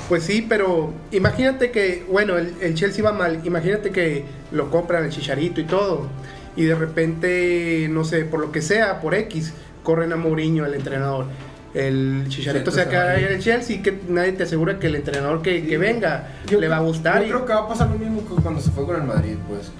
Pues 0.07 0.23
sí, 0.23 0.45
pero 0.47 0.93
imagínate 1.11 1.71
que, 1.71 2.05
bueno, 2.09 2.37
el, 2.37 2.53
el 2.61 2.75
Chelsea 2.75 3.03
va 3.03 3.11
mal. 3.11 3.41
Imagínate 3.45 3.91
que 3.91 4.25
lo 4.51 4.69
compran 4.69 5.03
el 5.05 5.11
Chicharito 5.11 5.59
y 5.59 5.65
todo. 5.65 6.07
Y 6.55 6.63
de 6.65 6.75
repente, 6.75 7.87
no 7.89 8.03
sé, 8.03 8.25
por 8.25 8.39
lo 8.39 8.51
que 8.51 8.61
sea, 8.61 9.01
por 9.01 9.15
X, 9.15 9.53
corren 9.83 10.13
a 10.13 10.15
Mourinho, 10.17 10.65
el 10.65 10.73
entrenador. 10.73 11.25
El 11.73 12.25
Chicharito 12.27 12.69
se 12.71 12.77
va 12.77 12.83
a 12.83 12.85
pues, 12.85 12.95
quedar 12.95 13.07
ahí 13.15 13.23
ahí. 13.23 13.23
en 13.29 13.33
el 13.33 13.41
Chelsea. 13.41 13.81
Que 13.81 13.97
nadie 14.09 14.33
te 14.33 14.43
asegura 14.43 14.77
que 14.79 14.87
el 14.87 14.95
entrenador 14.95 15.41
que, 15.41 15.65
que 15.65 15.77
venga 15.77 16.27
Yo 16.47 16.59
le 16.59 16.67
va 16.67 16.77
a 16.77 16.81
gustar. 16.81 17.19
Yo 17.21 17.25
y- 17.27 17.29
creo 17.29 17.45
que 17.45 17.53
va 17.53 17.59
a 17.61 17.67
pasar 17.67 17.89
lo 17.89 17.97
mismo 17.97 18.21
que 18.27 18.41
cuando 18.41 18.59
se 18.61 18.71
fue 18.71 18.85
con 18.85 18.95
el 18.97 19.03
Madrid, 19.03 19.35
pues. 19.47 19.71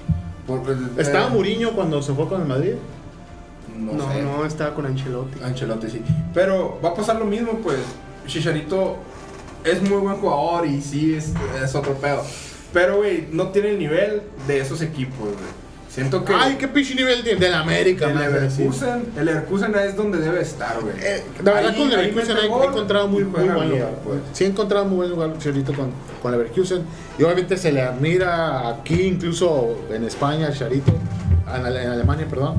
Por 0.48 0.70
el- 0.72 1.00
¿Estaba 1.00 1.28
eh, 1.28 1.30
Mourinho 1.32 1.72
cuando 1.74 2.02
se 2.02 2.14
fue 2.14 2.28
con 2.28 2.42
el 2.42 2.48
Madrid? 2.48 2.74
No, 3.78 3.94
No, 3.94 4.12
sé. 4.12 4.22
no, 4.22 4.46
estaba 4.46 4.74
con 4.76 4.86
Ancelotti. 4.86 5.44
Ancelotti, 5.44 5.90
sí. 5.90 6.02
Pero 6.34 6.80
va 6.84 6.90
a 6.90 6.94
pasar 6.96 7.18
lo 7.18 7.26
mismo, 7.26 7.54
pues. 7.64 7.80
Chicharito 8.28 8.98
es 9.64 9.82
muy 9.82 9.98
buen 10.00 10.16
jugador 10.18 10.66
y 10.68 10.82
sí, 10.82 11.16
es, 11.16 11.34
es 11.64 11.76
otro 11.76 11.94
pedo. 11.96 12.24
Pero, 12.74 12.98
güey, 12.98 13.28
no 13.32 13.50
tiene 13.50 13.72
el 13.72 13.80
nivel 13.80 14.22
de 14.48 14.60
esos 14.60 14.82
equipos, 14.82 15.18
güey. 15.20 15.36
Siento 15.94 16.24
que. 16.24 16.34
Ay, 16.34 16.56
qué 16.58 16.68
pinche 16.70 16.96
nivel 16.96 17.22
tiene. 17.22 17.40
Del 17.40 17.54
América, 17.54 18.10
el. 18.10 18.18
Leverkusen, 18.18 19.12
el 19.18 19.26
Leverkusen 19.26 19.76
es 19.76 19.96
donde 19.98 20.20
debe 20.20 20.42
estar, 20.42 20.80
güey. 20.80 20.94
Eh, 21.02 21.22
la 21.44 21.52
verdad, 21.54 21.72
Ahí- 21.72 21.78
con 21.78 21.90
Leverkusen 21.90 22.38
he, 22.38 22.42
he 22.42 22.46
encontrado 22.46 23.08
muy, 23.10 23.24
muy 23.26 23.50
buen 23.50 23.70
lugar. 23.70 23.92
pues. 24.04 24.20
Sí, 24.32 24.46
he 24.46 24.48
encontrado 24.48 24.86
muy 24.86 24.96
buen 24.98 25.10
lugar 25.10 25.34
Chicharito 25.38 25.74
con, 25.74 25.92
con 26.22 26.32
Leverkusen. 26.32 26.84
Y 27.20 27.24
obviamente 27.24 27.58
se 27.58 27.72
le 27.74 27.82
admira 27.82 28.70
aquí, 28.70 29.02
incluso 29.02 29.86
en 29.94 30.06
España, 30.06 30.50
Charito, 30.54 30.94
en, 31.54 31.66
Ale- 31.66 31.84
en 31.84 31.90
Alemania, 31.90 32.26
perdón, 32.30 32.56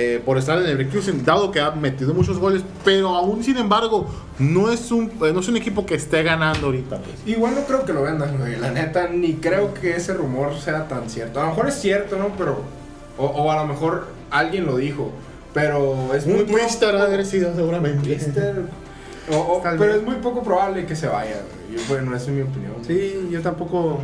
eh, 0.00 0.22
por 0.24 0.38
estar 0.38 0.56
en 0.58 0.64
Leverkusen, 0.64 1.24
dado 1.24 1.50
que 1.50 1.60
ha 1.60 1.72
metido 1.72 2.14
muchos 2.14 2.38
goles. 2.38 2.62
Pero 2.84 3.08
aún, 3.16 3.42
sin 3.42 3.56
embargo, 3.56 4.06
no 4.38 4.70
es 4.70 4.92
un, 4.92 5.10
eh, 5.22 5.32
no 5.34 5.40
es 5.40 5.48
un 5.48 5.56
equipo 5.56 5.84
que 5.84 5.96
esté 5.96 6.22
ganando 6.22 6.66
ahorita. 6.66 6.98
pues. 6.98 7.16
Igual 7.26 7.56
no 7.56 7.62
creo 7.64 7.84
que 7.84 7.92
lo 7.92 8.02
vendan, 8.02 8.38
güey. 8.38 8.56
La 8.56 8.70
neta, 8.70 9.08
ni 9.08 9.34
creo 9.34 9.74
que 9.74 9.96
ese 9.96 10.14
rumor 10.14 10.56
sea 10.58 10.86
tan 10.86 11.10
cierto. 11.10 11.40
A 11.40 11.44
lo 11.44 11.48
mejor 11.50 11.68
es 11.68 11.74
cierto, 11.74 12.16
¿no? 12.16 12.28
Pero. 12.38 12.62
O, 13.18 13.26
o 13.26 13.50
a 13.50 13.56
lo 13.56 13.66
mejor 13.66 14.06
alguien 14.30 14.64
lo 14.66 14.76
dijo. 14.76 15.10
Pero 15.52 16.14
es 16.14 16.24
muy. 16.26 16.40
Un 16.42 16.46
twister 16.46 16.94
ha 16.94 17.02
haber 17.02 17.26
sido 17.26 17.54
seguramente. 17.54 18.04
Twister. 18.14 18.62
O- 19.30 19.36
o- 19.36 19.62
pero 19.62 19.94
es 19.94 20.02
muy 20.02 20.14
poco 20.22 20.42
probable 20.42 20.86
que 20.86 20.96
se 20.96 21.06
vaya. 21.06 21.34
güey. 21.66 21.78
Yo, 21.78 21.86
bueno, 21.86 22.16
esa 22.16 22.26
es 22.26 22.30
mi 22.30 22.40
opinión. 22.40 22.72
Sí, 22.86 23.28
yo 23.30 23.42
tampoco. 23.42 24.00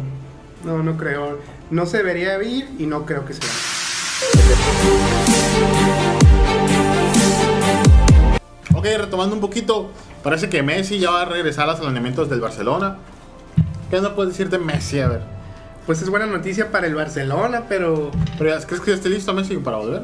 No, 0.67 0.83
no 0.83 0.99
creo. 0.99 1.39
No 1.71 1.87
se 1.87 1.97
debería 1.97 2.43
ir 2.43 2.69
y 2.79 2.85
no 2.85 3.07
creo 3.07 3.25
que 3.25 3.33
sea. 3.33 3.49
Ok, 8.85 8.91
retomando 9.01 9.35
un 9.35 9.41
poquito, 9.41 9.91
parece 10.23 10.51
que 10.51 10.63
Messi 10.63 10.99
ya 10.99 11.11
va 11.11 11.23
a 11.23 11.25
regresar 11.25 11.67
a 11.67 11.73
los 11.73 11.81
alineamientos 11.81 12.29
del 12.29 12.43
Barcelona. 12.43 12.99
¿Qué 13.91 13.99
no 14.03 14.15
puedes 14.15 14.35
decir 14.35 14.51
de 14.51 14.59
Messi? 14.59 15.01
A 15.01 15.09
ver. 15.09 15.23
Pues 15.87 16.03
es 16.03 16.11
buena 16.11 16.27
noticia 16.27 16.71
para 16.71 16.87
el 16.87 16.95
Barcelona, 16.95 17.63
pero. 17.67 18.11
Pero 18.37 18.51
ya, 18.51 18.67
¿Crees 18.67 18.83
que 18.83 18.91
ya 18.91 18.97
esté 18.99 19.09
listo 19.09 19.33
Messi 19.33 19.57
para 19.57 19.79
volver? 19.79 20.03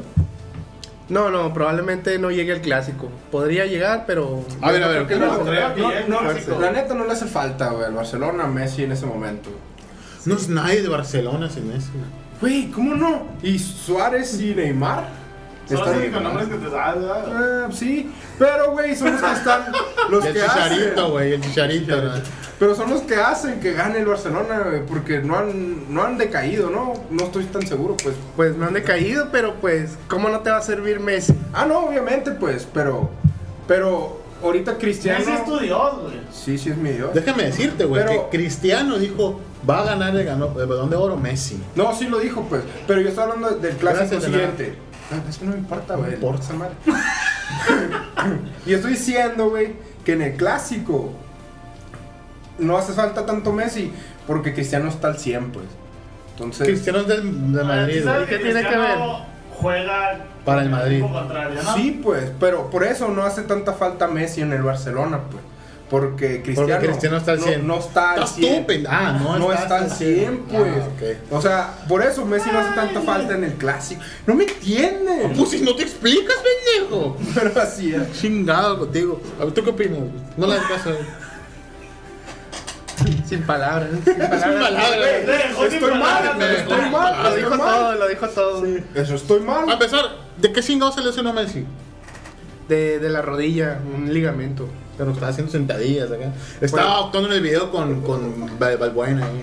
No, 1.09 1.29
no, 1.29 1.53
probablemente 1.53 2.17
no 2.17 2.31
llegue 2.31 2.53
al 2.53 2.61
clásico. 2.61 3.11
Podría 3.29 3.67
llegar, 3.67 4.05
pero. 4.07 4.43
A 4.61 4.71
ver, 4.71 4.83
a 4.83 4.87
ver, 4.87 5.05
creo 5.05 5.07
que 5.07 5.13
el 5.13 5.19
no, 5.19 5.27
Barcelona- 5.27 5.75
No, 6.07 6.21
no, 6.21 6.59
la 6.59 6.71
neta 6.71 6.95
no 6.95 7.05
le 7.05 7.11
hace 7.11 7.27
falta, 7.27 7.69
güey, 7.69 7.85
al 7.85 7.93
Barcelona 7.93 8.45
a 8.45 8.47
Messi 8.47 8.83
en 8.85 8.93
ese 8.93 9.05
momento. 9.05 9.51
No 10.25 10.35
es 10.35 10.49
nadie 10.49 10.81
de 10.81 10.89
Barcelona 10.89 11.51
sin 11.51 11.71
Messi. 11.71 11.91
Güey, 12.39 12.71
¿cómo 12.71 12.95
no? 12.95 13.27
¿Y 13.43 13.59
Suárez 13.59 14.41
y 14.41 14.55
Neymar? 14.55 15.20
Están- 15.75 15.97
únicos 15.97 16.21
nombres 16.21 16.47
que 16.47 16.55
te 16.55 16.69
sabes, 16.69 17.01
¿verdad? 17.01 17.65
Ah, 17.65 17.69
sí, 17.71 18.11
pero 18.39 18.71
güey, 18.71 18.95
son 18.95 19.11
los 19.13 19.21
que 19.21 19.31
están. 19.31 19.61
Los 20.09 20.23
Y 20.23 20.27
el 20.27 20.33
que 20.33 20.39
chicharito, 20.41 20.91
hacen. 21.01 21.11
güey, 21.11 21.33
el 21.33 21.41
chicharito. 21.41 22.01
¿no? 22.01 22.11
Pero 22.59 22.75
son 22.75 22.89
los 22.91 23.01
que 23.01 23.15
hacen 23.15 23.59
que 23.59 23.73
gane 23.73 23.99
el 23.99 24.05
Barcelona, 24.05 24.59
güey, 24.69 24.85
porque 24.85 25.19
no 25.19 25.35
han, 25.37 25.93
no 25.93 26.03
han 26.03 26.17
decaído, 26.19 26.69
¿no? 26.69 26.93
No 27.09 27.23
estoy 27.23 27.45
tan 27.45 27.65
seguro, 27.65 27.97
pues. 28.03 28.15
Pues 28.35 28.55
no 28.55 28.67
han 28.67 28.73
decaído, 28.73 29.29
pero 29.31 29.55
pues, 29.55 29.97
¿cómo 30.07 30.29
no 30.29 30.41
te 30.41 30.51
va 30.51 30.57
a 30.57 30.61
servir 30.61 30.99
Messi? 30.99 31.33
Ah, 31.53 31.65
no, 31.65 31.79
obviamente, 31.85 32.31
pues, 32.31 32.67
pero. 32.71 33.09
Pero 33.67 34.21
ahorita 34.43 34.77
Cristiano. 34.77 35.19
Messi 35.19 35.31
es 35.31 35.45
tu 35.45 35.57
dios, 35.59 36.01
güey. 36.01 36.19
Sí, 36.31 36.57
sí 36.57 36.69
es 36.69 36.77
mi 36.77 36.91
Dios. 36.91 37.13
Déjame 37.13 37.43
decirte, 37.43 37.85
güey, 37.85 38.03
Pero- 38.05 38.29
que 38.29 38.37
Cristiano 38.37 38.97
dijo, 38.99 39.39
va 39.67 39.79
a 39.79 39.85
ganar 39.85 40.15
el, 40.15 40.25
ganó- 40.25 40.59
el 40.59 40.67
balón 40.67 40.89
de 40.89 40.95
oro 40.95 41.17
Messi. 41.17 41.61
No, 41.75 41.95
sí 41.95 42.07
lo 42.07 42.19
dijo, 42.19 42.43
pues. 42.49 42.61
Pero 42.87 43.01
yo 43.01 43.09
estoy 43.09 43.23
hablando 43.23 43.49
del 43.51 43.75
clásico 43.77 43.99
Gracias, 44.09 44.21
de 44.23 44.27
siguiente. 44.27 44.75
Ah, 45.11 45.21
es 45.29 45.37
que 45.37 45.45
no 45.45 45.51
me 45.51 45.57
importa, 45.57 45.95
güey. 45.95 46.11
No 46.11 46.15
importa. 46.15 46.43
esa 46.43 46.53
madre. 46.53 46.73
y 48.65 48.73
estoy 48.73 48.91
diciendo, 48.91 49.49
güey, 49.49 49.73
que 50.05 50.13
en 50.13 50.21
el 50.21 50.35
clásico 50.37 51.11
no 52.59 52.77
hace 52.77 52.93
falta 52.93 53.25
tanto 53.25 53.51
Messi 53.51 53.91
porque 54.27 54.53
Cristiano 54.53 54.89
está 54.89 55.07
al 55.09 55.17
100, 55.17 55.51
pues. 55.51 55.65
Entonces, 56.31 56.67
Cristiano 56.67 56.99
es 56.99 57.07
del, 57.07 57.53
de 57.53 57.63
Madrid, 57.63 57.97
¿Sí 57.97 58.03
sabes 58.03 58.27
güey. 58.27 58.37
¿Qué 58.37 58.43
tiene 58.43 58.61
que 58.61 58.67
Cristiano 58.67 59.25
Juega 59.59 60.25
Para 60.43 60.63
el 60.63 60.69
Madrid. 60.69 60.97
equipo 60.97 61.13
contrario, 61.13 61.61
¿no? 61.61 61.75
sí, 61.75 61.99
pues, 62.03 62.31
pero 62.39 62.69
por 62.69 62.83
eso 62.83 63.09
no 63.09 63.23
hace 63.23 63.43
tanta 63.43 63.73
falta 63.73 64.07
Messi 64.07 64.41
en 64.41 64.53
el 64.53 64.63
Barcelona, 64.63 65.19
pues. 65.29 65.43
Porque 65.91 66.41
Cristiano, 66.41 66.69
Porque 66.71 66.87
Cristiano 66.87 67.17
está 67.17 67.31
al 67.33 67.39
no- 67.41 67.45
100. 67.45 67.67
No, 67.67 67.77
está 67.79 68.11
al 68.13 68.19
Estás 68.23 68.35
100. 68.37 68.61
tú, 68.61 68.65
pen- 68.67 68.87
Ah, 68.89 69.19
no, 69.21 69.37
no 69.37 69.51
está 69.53 69.77
al 69.79 69.91
100, 69.91 70.37
pues. 70.49 70.61
Ah, 70.77 70.87
ok. 70.87 71.33
O 71.37 71.41
sea, 71.41 71.73
por 71.89 72.01
eso 72.01 72.25
Messi 72.25 72.49
no 72.49 72.59
hace 72.59 72.73
tanta 72.73 73.01
falta 73.01 73.33
en 73.35 73.43
el 73.43 73.53
clásico. 73.55 74.01
No 74.25 74.33
me 74.33 74.45
entienden. 74.45 75.33
Pues 75.37 75.49
si 75.49 75.59
no 75.61 75.75
te 75.75 75.83
explicas, 75.83 76.37
pendejo. 76.37 77.17
Pero 77.35 77.61
así 77.61 77.93
es. 77.93 78.11
Chingado 78.19 78.79
contigo. 78.79 79.21
A 79.39 79.43
ver, 79.43 79.53
¿tú 79.53 79.63
qué 79.65 79.69
opinas? 79.69 79.99
No 80.37 80.47
le 80.47 80.55
das 80.55 80.65
caso. 80.65 80.91
Sin 83.27 83.41
palabras. 83.43 83.89
Sin 84.03 84.13
palabras. 84.15 84.41
palabras. 84.61 85.09
Sin 85.57 85.65
Estoy 85.73 85.91
mal, 85.91 85.99
palabras, 86.01 86.37
me- 86.37 86.53
estoy 86.57 86.89
mal, 86.89 87.23
Lo 87.23 87.35
dijo 87.35 87.49
mal. 87.49 87.59
todo, 87.59 87.93
lo 87.95 88.07
dijo 88.07 88.27
todo. 88.29 88.65
Eso 88.95 89.15
estoy 89.15 89.41
A 89.41 89.45
mal. 89.65 89.77
pesar, 89.79 90.05
¿de 90.37 90.51
qué 90.53 90.61
chingado 90.61 90.91
se 90.91 91.01
lesionó 91.01 91.33
Messi? 91.33 91.65
De, 92.67 92.99
de 92.99 93.09
la 93.09 93.21
rodilla, 93.21 93.79
un 93.93 94.13
ligamento. 94.13 94.67
Pero 95.01 95.13
estaba 95.13 95.31
haciendo 95.31 95.51
sentadillas 95.51 96.11
acá. 96.11 96.31
Estaba 96.61 97.05
actuando 97.05 97.29
en 97.29 97.35
el 97.35 97.41
video 97.41 97.71
con, 97.71 98.01
con 98.01 98.59
Val- 98.59 98.77
Valbuena 98.77 99.25
ahí. 99.25 99.41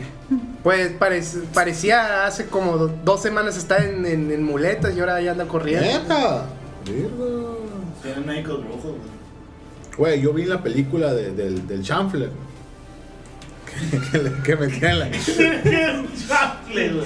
Pues 0.63 0.97
parec- 1.01 1.43
parecía 1.53 2.27
hace 2.27 2.47
como 2.47 2.77
do- 2.79 2.95
dos 3.05 3.21
semanas 3.21 3.57
estar 3.57 3.83
en, 3.83 4.07
en- 4.07 4.31
en 4.31 4.43
muletas 4.45 4.97
y 4.97 5.01
ahora 5.01 5.21
ya 5.21 5.33
anda 5.33 5.47
corriendo. 5.47 5.85
¡Neta! 5.85 6.47
Virgo. 6.85 7.59
Tienen 8.03 8.25
médicos 8.27 8.61
brujos, 8.61 8.83
güey. 8.85 9.19
Güey, 9.97 10.21
yo 10.21 10.33
vi 10.33 10.45
la 10.45 10.63
película 10.63 11.13
de- 11.13 11.33
del, 11.33 11.67
del 11.67 11.83
chanfle. 11.83 12.29
Que, 13.91 13.99
que, 14.13 14.19
le- 14.19 14.43
que 14.43 14.57
metían 14.57 14.99
la. 14.99 15.09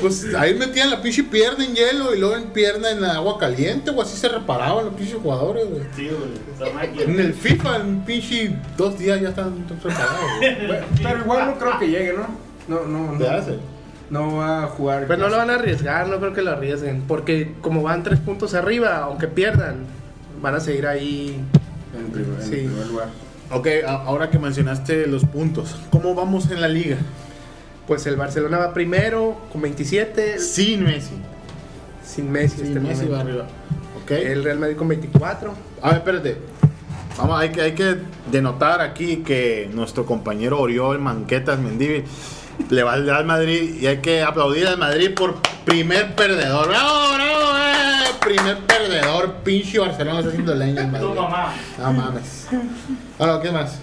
Pues 0.01 0.35
ahí 0.35 0.55
metían 0.55 0.91
la 0.91 1.01
pinche 1.01 1.23
pierna 1.25 1.65
en 1.65 1.75
hielo 1.75 2.15
y 2.15 2.19
luego 2.19 2.37
en 2.37 2.51
pierna 2.51 2.91
en 2.91 3.05
agua 3.05 3.39
caliente, 3.39 3.91
o 3.91 4.03
así 4.03 4.17
se 4.17 4.29
reparaban 4.29 4.87
los 4.87 4.95
pinches 4.95 5.17
jugadores, 5.23 5.69
güey. 5.69 5.83
Sí, 5.95 6.09
güey. 6.09 6.31
Esa 6.55 6.75
máquina. 6.75 7.03
En 7.05 7.21
el 7.21 7.35
FIFA, 7.35 7.77
en 7.77 8.01
pinche 8.05 8.57
dos 8.77 8.99
días 8.99 9.21
ya 9.21 9.29
están 9.31 9.55
preparados, 9.69 10.21
güey. 10.39 10.57
Pero 11.03 11.19
igual 11.21 11.47
no 11.47 11.59
creo 11.59 11.79
que 11.79 11.87
llegue, 11.89 12.15
¿no? 12.15 12.27
No, 12.69 12.85
no, 12.87 13.19
¿Te 13.19 13.25
no. 13.25 13.31
hace? 13.37 13.59
No 14.11 14.37
va 14.37 14.65
a 14.65 14.67
jugar. 14.67 15.07
Pues 15.07 15.19
no 15.19 15.29
lo 15.29 15.37
van 15.37 15.51
a 15.51 15.55
arriesgar, 15.55 16.09
no 16.09 16.19
creo 16.19 16.33
que 16.35 16.43
lo 16.43 16.51
arriesguen. 16.51 17.03
Porque 17.09 17.55
como 17.61 17.83
van 17.83 18.03
tres 18.03 18.19
puntos 18.21 18.55
arriba, 18.55 18.99
aunque 18.99 19.27
pierdan, 19.29 19.87
van 20.41 20.55
a 20.57 20.61
seguir 20.61 20.87
ahí. 20.87 21.41
En 21.97 22.11
primer, 22.11 22.43
en 22.43 22.51
primer 22.51 22.87
lugar. 22.89 23.09
Ok, 23.53 23.69
ahora 23.87 24.31
que 24.31 24.39
mencionaste 24.39 25.07
los 25.07 25.25
puntos, 25.27 25.77
¿cómo 25.91 26.15
vamos 26.15 26.51
en 26.51 26.61
la 26.61 26.69
liga? 26.69 26.97
Pues 27.87 28.07
el 28.07 28.17
Barcelona 28.17 28.59
va 28.59 28.73
primero 28.73 29.43
con 29.53 29.61
27, 29.61 30.39
Sin 30.39 30.85
Messi. 30.85 31.11
sin 32.05 32.31
Messi. 32.33 32.57
Sin 32.59 32.67
este 32.69 32.81
Messi 32.81 33.05
momento. 33.05 33.13
va 33.15 33.21
arriba. 33.21 33.47
Ok. 34.03 34.11
El 34.13 34.45
Real 34.45 34.59
Madrid 34.59 34.77
con 34.77 34.89
24. 34.89 35.53
A 35.83 35.89
ver, 35.89 35.97
espérate. 35.99 36.39
Vamos, 37.19 37.39
hay 37.39 37.51
que, 37.51 37.61
hay 37.61 37.73
que 37.73 37.97
denotar 38.31 38.81
aquí 38.81 39.17
que 39.19 39.69
nuestro 39.75 40.07
compañero 40.07 40.59
Oriol 40.61 40.99
Manquetas 40.99 41.59
Mendívil 41.59 42.05
le 42.71 42.83
va 42.83 42.95
al 42.95 43.05
Real 43.05 43.27
Madrid 43.27 43.75
y 43.83 43.87
hay 43.87 43.99
que 43.99 44.23
aplaudir 44.23 44.67
al 44.67 44.79
Madrid 44.79 45.11
por 45.15 45.37
primer 45.67 46.15
perdedor. 46.15 46.69
¡Bravo, 46.69 47.15
bravo! 47.15 47.59
eh! 47.59 48.15
Primer 48.21 48.57
perdedor, 48.61 49.35
pinche 49.45 49.79
Barcelona 49.79 50.21
está 50.21 50.31
haciendo 50.31 50.55
leña 50.55 50.83
en 50.85 50.91
Madrid. 50.93 51.09
Tu 51.09 51.15
mamá. 51.15 51.53
No 51.79 51.93
mames. 51.93 52.47
Ahora, 53.23 53.41
¿qué 53.41 53.53
más? 53.53 53.79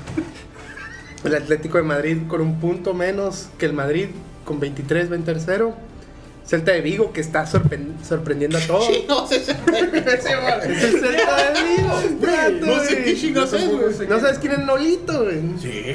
El 1.23 1.33
Atlético 1.33 1.77
de 1.77 1.85
Madrid 1.85 2.17
con 2.27 2.41
un 2.41 2.59
punto 2.59 2.93
menos 2.93 3.47
que 3.57 3.67
el 3.67 3.71
Madrid 3.71 4.09
con 4.43 4.59
23 4.59 5.09
va 5.09 5.15
en 5.15 5.23
tercero. 5.23 5.75
Celta 6.49 6.71
de 6.71 6.81
Vigo 6.81 7.13
que 7.13 7.21
está 7.21 7.45
sorpre- 7.45 7.79
sorprendiendo 8.03 8.57
a 8.57 8.61
todos. 8.61 8.89
Ese. 9.31 9.51
Es 9.69 10.83
el 10.83 10.99
Celta 10.99 11.53
de 11.53 11.63
Vigo. 11.63 12.65
No 12.65 12.79
sé 12.83 13.03
qué 13.03 13.15
chingos 13.15 13.53
es, 13.53 13.67
güey. 13.69 14.09
No 14.09 14.19
sabes 14.19 14.39
quién 14.39 14.53
es 14.53 14.59
Nolito, 14.65 15.23
güey. 15.25 15.41
Sí, 15.61 15.93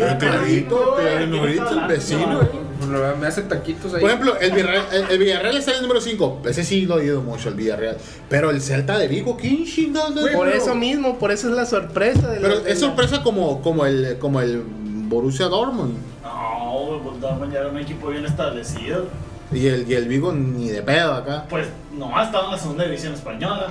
Norito, 1.26 1.80
el 1.80 1.88
vecino, 1.88 2.37
güey. 2.37 2.64
Pues 2.78 3.18
Me 3.18 3.26
hace 3.26 3.42
taquitos 3.42 3.94
ahí. 3.94 4.00
Por 4.00 4.11
ejemplo, 4.11 4.37
el 4.40 4.52
Villarreal, 4.52 4.84
el, 4.92 5.04
el 5.11 5.18
Villarreal 5.18 5.56
está 5.56 5.70
en 5.73 5.76
el 5.78 5.82
número 5.82 6.00
5. 6.00 6.42
Ese 6.46 6.64
sí 6.64 6.82
lo 6.87 6.99
he 6.99 7.02
oído 7.02 7.23
mucho, 7.23 7.49
el 7.49 7.54
Villarreal. 7.54 7.96
Pero 8.28 8.50
el 8.50 8.61
Celta 8.61 8.99
de 8.99 9.08
Vigo, 9.08 9.37
¿quién 9.37 9.64
chingados 9.64 10.16
es? 10.25 10.37
Por 10.37 10.49
eso 10.49 10.75
mismo, 10.75 11.18
por 11.18 11.32
eso 11.32 11.49
es 11.49 11.54
la 11.54 11.66
sorpresa. 11.66 12.30
Pero 12.40 12.58
es 12.58 12.64
la- 12.64 12.76
sorpresa 12.76 13.23
como, 13.23 13.61
como, 13.62 13.87
el, 13.87 14.18
como 14.18 14.40
el 14.40 14.62
Borussia 14.64 15.46
Dortmund. 15.46 15.94
No, 16.23 16.99
güey, 17.02 17.18
Dortmund 17.20 17.52
ya 17.52 17.61
era 17.61 17.68
un 17.70 17.78
equipo 17.78 18.08
bien 18.08 18.25
establecido. 18.26 19.06
Y 19.54 19.66
el, 19.68 19.88
y 19.90 19.94
el 19.94 20.08
Vigo 20.08 20.32
ni 20.32 20.68
de 20.68 20.82
pedo 20.82 21.12
acá. 21.14 21.46
Pues 21.49 21.68
nomás 21.96 22.26
estaba 22.26 22.46
en 22.46 22.50
la 22.52 22.58
segunda 22.58 22.84
división 22.84 23.14
española. 23.14 23.68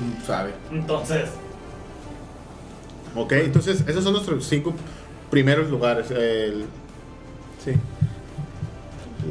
Mm, 0.00 0.26
Sabe. 0.26 0.50
Entonces, 0.70 1.30
Ok, 3.16 3.32
entonces 3.32 3.84
esos 3.86 4.02
son 4.02 4.12
nuestros 4.14 4.44
cinco 4.44 4.74
primeros 5.30 5.70
lugares. 5.70 6.10
El, 6.10 6.66
Sí. 7.64 7.72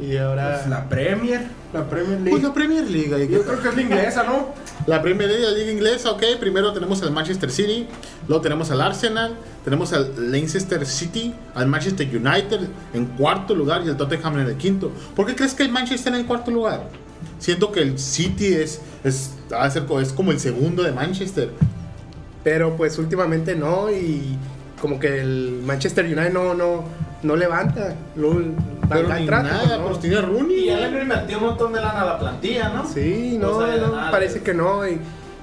Y 0.02 0.16
ahora. 0.16 0.56
Pues 0.56 0.68
la 0.68 0.88
Premier. 0.88 1.42
La 1.72 1.84
Premier 1.88 2.20
League. 2.20 2.30
pues 2.30 2.42
la 2.42 2.54
Premier 2.54 2.88
League. 2.88 3.28
Yo 3.28 3.42
creo 3.42 3.60
que 3.60 3.68
es 3.68 3.76
la 3.76 3.82
inglesa, 3.82 4.22
¿no? 4.24 4.48
La 4.86 5.02
Premier 5.02 5.28
League, 5.28 5.44
la 5.44 5.50
Liga 5.50 5.72
Inglesa, 5.72 6.10
ok. 6.12 6.22
Primero 6.38 6.72
tenemos 6.72 7.02
al 7.02 7.10
Manchester 7.10 7.50
City, 7.50 7.86
luego 8.28 8.42
tenemos 8.42 8.70
al 8.70 8.80
Arsenal, 8.80 9.34
tenemos 9.64 9.92
al 9.92 10.30
Leicester 10.30 10.84
City, 10.84 11.34
al 11.54 11.66
Manchester 11.66 12.06
United 12.06 12.60
en 12.92 13.06
cuarto 13.06 13.54
lugar 13.54 13.82
y 13.84 13.88
el 13.88 13.96
Tottenham 13.96 14.38
en 14.40 14.48
el 14.48 14.56
quinto. 14.56 14.92
¿Por 15.16 15.26
qué 15.26 15.34
crees 15.34 15.54
que 15.54 15.62
el 15.62 15.72
Manchester 15.72 16.12
en 16.12 16.20
el 16.20 16.26
cuarto 16.26 16.50
lugar? 16.50 16.88
Siento 17.38 17.72
que 17.72 17.80
el 17.80 17.98
City 17.98 18.54
es, 18.54 18.80
es, 19.02 19.32
es 20.00 20.12
como 20.12 20.32
el 20.32 20.40
segundo 20.40 20.82
de 20.82 20.92
Manchester. 20.92 21.50
Pero 22.42 22.76
pues 22.76 22.98
últimamente 22.98 23.56
no. 23.56 23.90
Y 23.90 24.36
como 24.80 25.00
que 25.00 25.20
el 25.20 25.62
Manchester 25.64 26.04
United 26.04 26.32
no, 26.32 26.52
no, 26.52 26.84
no 27.24 27.34
levanta. 27.36 27.94
Lo, 28.16 28.40
Pero 28.88 29.12
el 29.12 29.20
ni 29.20 29.26
trato, 29.26 29.48
nada, 29.48 29.78
¿no? 29.78 29.86
pues 29.88 30.00
tiene 30.00 30.20
Rooney. 30.20 30.60
y 30.60 30.66
ya 30.66 30.76
le 30.88 31.02
invirtió 31.02 31.38
un 31.38 31.44
montón 31.44 31.72
de 31.72 31.80
lana 31.80 32.02
a 32.02 32.04
la 32.04 32.18
plantilla, 32.18 32.68
¿no? 32.68 32.86
Sí, 32.86 33.36
No 33.40 33.60
no, 33.60 33.66
nada, 33.66 34.10
parece 34.10 34.34
güey. 34.34 34.44
que 34.44 34.54
no. 34.54 34.86
Y, 34.86 34.98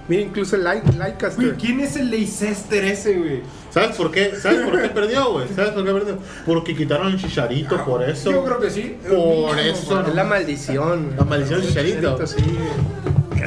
mira, 0.08 0.22
incluso 0.22 0.56
el 0.56 0.64
Like- 0.64 0.86
Güey, 0.88 0.98
Leicester. 1.00 1.56
¿quién 1.60 1.80
es 1.80 1.96
el 1.98 2.10
Leicester 2.12 2.84
ese, 2.86 3.18
güey? 3.18 3.42
¿Sabes 3.72 3.96
por 3.96 4.12
qué? 4.12 4.36
¿Sabes 4.36 4.62
por 4.62 4.82
qué 4.82 4.90
perdió, 4.90 5.32
güey? 5.34 5.48
¿Sabes 5.56 5.72
por 5.72 5.84
qué 5.86 5.92
perdió? 5.94 6.18
Porque 6.46 6.76
quitaron 6.76 7.08
el 7.08 7.20
chicharito, 7.20 7.84
por 7.86 8.04
eso. 8.04 8.32
Yo 8.32 8.44
creo 8.46 8.60
que 8.60 8.70
sí. 8.70 8.98
Por 9.10 9.58
eso. 9.60 10.02
Es 10.08 10.14
la 10.16 10.24
maldición. 10.24 11.14
La 11.18 11.24
maldición 11.26 11.60
del 11.62 11.70
Chicharito. 11.70 12.28
Sí. 12.28 12.36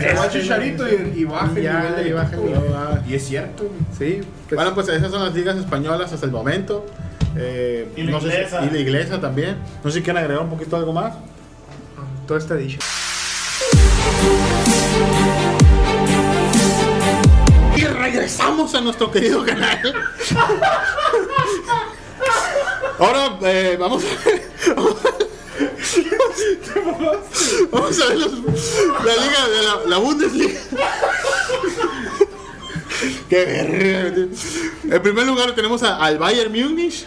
Se 0.00 0.12
va 0.14 0.28
Chicharito 0.28 0.84
y, 0.88 1.20
y 1.20 1.24
baja 1.24 1.52
Y 1.56 1.62
ya, 1.62 1.72
el 1.72 1.78
nivel 1.82 1.96
del 1.96 2.06
y 2.08 2.12
baja 2.12 2.34
el 2.34 2.44
nivel. 2.44 2.60
güey. 2.60 3.10
Y 3.10 3.14
es 3.14 3.24
cierto. 3.26 3.64
Sí, 3.96 4.20
pues, 4.48 4.56
Bueno, 4.56 4.74
pues 4.74 4.88
esas 4.88 5.10
son 5.10 5.22
las 5.24 5.34
ligas 5.34 5.56
españolas 5.56 6.12
hasta 6.12 6.26
el 6.26 6.32
momento. 6.32 6.84
Eh, 7.36 7.88
Y 7.96 8.02
la 8.04 8.12
no 8.12 8.20
sé 8.20 8.28
si- 8.30 8.34
inglesa. 8.36 8.64
y 8.64 8.70
la 8.70 8.78
inglesa 8.78 9.20
también. 9.20 9.56
No 9.82 9.90
sé 9.90 9.98
si 9.98 10.04
quieren 10.04 10.22
agregar 10.22 10.42
un 10.44 10.50
poquito 10.50 10.76
algo 10.76 10.92
más. 10.92 11.14
todo 12.26 12.38
está 12.38 12.54
dicho. 12.56 12.78
Y 17.76 17.84
regresamos 17.84 18.74
a 18.74 18.80
nuestro 18.80 19.10
querido 19.10 19.44
canal. 19.44 19.94
Ahora 22.98 23.38
eh, 23.42 23.76
vamos 23.78 24.02
a 24.04 24.28
ver. 24.28 24.42
Vamos 27.70 28.00
a 28.00 28.06
ver 28.08 28.18
los- 28.18 28.32
la 29.04 29.12
liga 29.16 29.48
de 29.48 29.62
la, 29.62 29.76
la 29.88 29.98
Bundesliga. 29.98 30.60
Qué 33.28 33.44
verga. 33.44 34.28
En 34.96 35.02
primer 35.02 35.26
lugar 35.26 35.54
tenemos 35.54 35.82
a- 35.82 35.96
al 35.96 36.18
Bayern 36.18 36.52
Múnich. 36.52 37.04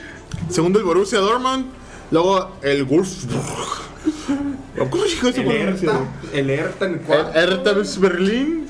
Segundo 0.49 0.79
el 0.79 0.85
Borussia 0.85 1.19
Dortmund. 1.19 1.65
Luego 2.11 2.55
el 2.61 2.83
Wolfsburg. 2.85 3.87
¿Cómo 4.89 5.03
se 5.05 5.41
El 5.41 5.51
Hertha, 5.51 5.99
el 6.33 6.49
Hertha 6.49 6.85
en 6.85 6.93
El 6.93 6.99
cuarto. 7.01 7.37
Hertha 7.39 7.73
Berlín. 7.99 8.67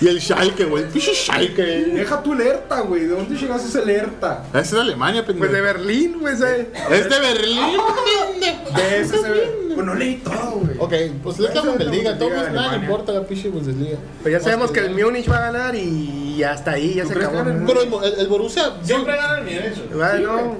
Y 0.00 0.08
el 0.08 0.20
Schalke, 0.20 0.64
güey. 0.64 0.88
Pinche 0.88 1.14
Schalke. 1.14 1.62
Deja 1.62 2.20
tu 2.22 2.34
Hertha, 2.34 2.80
güey. 2.80 3.02
¿De 3.02 3.08
dónde 3.14 3.36
llegaste 3.36 3.68
ese 3.68 3.82
Hertha? 3.90 4.44
Es 4.52 4.72
de 4.72 4.80
Alemania, 4.80 5.24
pendejo. 5.24 5.38
Pues 5.46 5.52
de 5.52 5.60
Berlín, 5.60 6.16
pues. 6.20 6.40
eh. 6.40 6.68
Es 6.90 7.08
de 7.08 7.20
Berlín. 7.20 7.58
De 8.74 9.00
ese 9.00 9.18
se. 9.18 9.74
Pues 9.74 9.86
no 9.86 9.94
leí 9.94 10.16
todo, 10.16 10.60
güey. 10.62 10.76
ok, 10.78 10.92
pues 11.22 11.38
le 11.38 11.46
Esa 11.46 11.54
damos 11.54 11.74
es 11.74 11.80
nada 12.52 12.76
importa 12.76 13.12
la 13.12 13.22
pinche 13.26 13.48
Bundesliga. 13.48 13.98
Pues 14.22 14.32
ya 14.32 14.40
sabemos 14.40 14.70
que 14.72 14.80
el 14.80 14.90
Múnich 14.90 15.30
va 15.30 15.36
a 15.36 15.52
ganar 15.52 15.74
y 15.76 16.42
hasta 16.42 16.72
ahí 16.72 16.94
ya 16.94 17.04
¿Tú 17.04 17.10
se 17.10 17.14
acabó. 17.18 17.38
el 17.48 17.64
Pero 17.64 17.82
el, 17.82 18.12
el- 18.12 18.20
el 18.20 18.26
Borussia. 18.28 18.72
Siempre 18.82 19.16
gana 19.16 19.38
el 19.38 19.44
Múnich. 19.44 19.92
Bueno, 19.94 20.56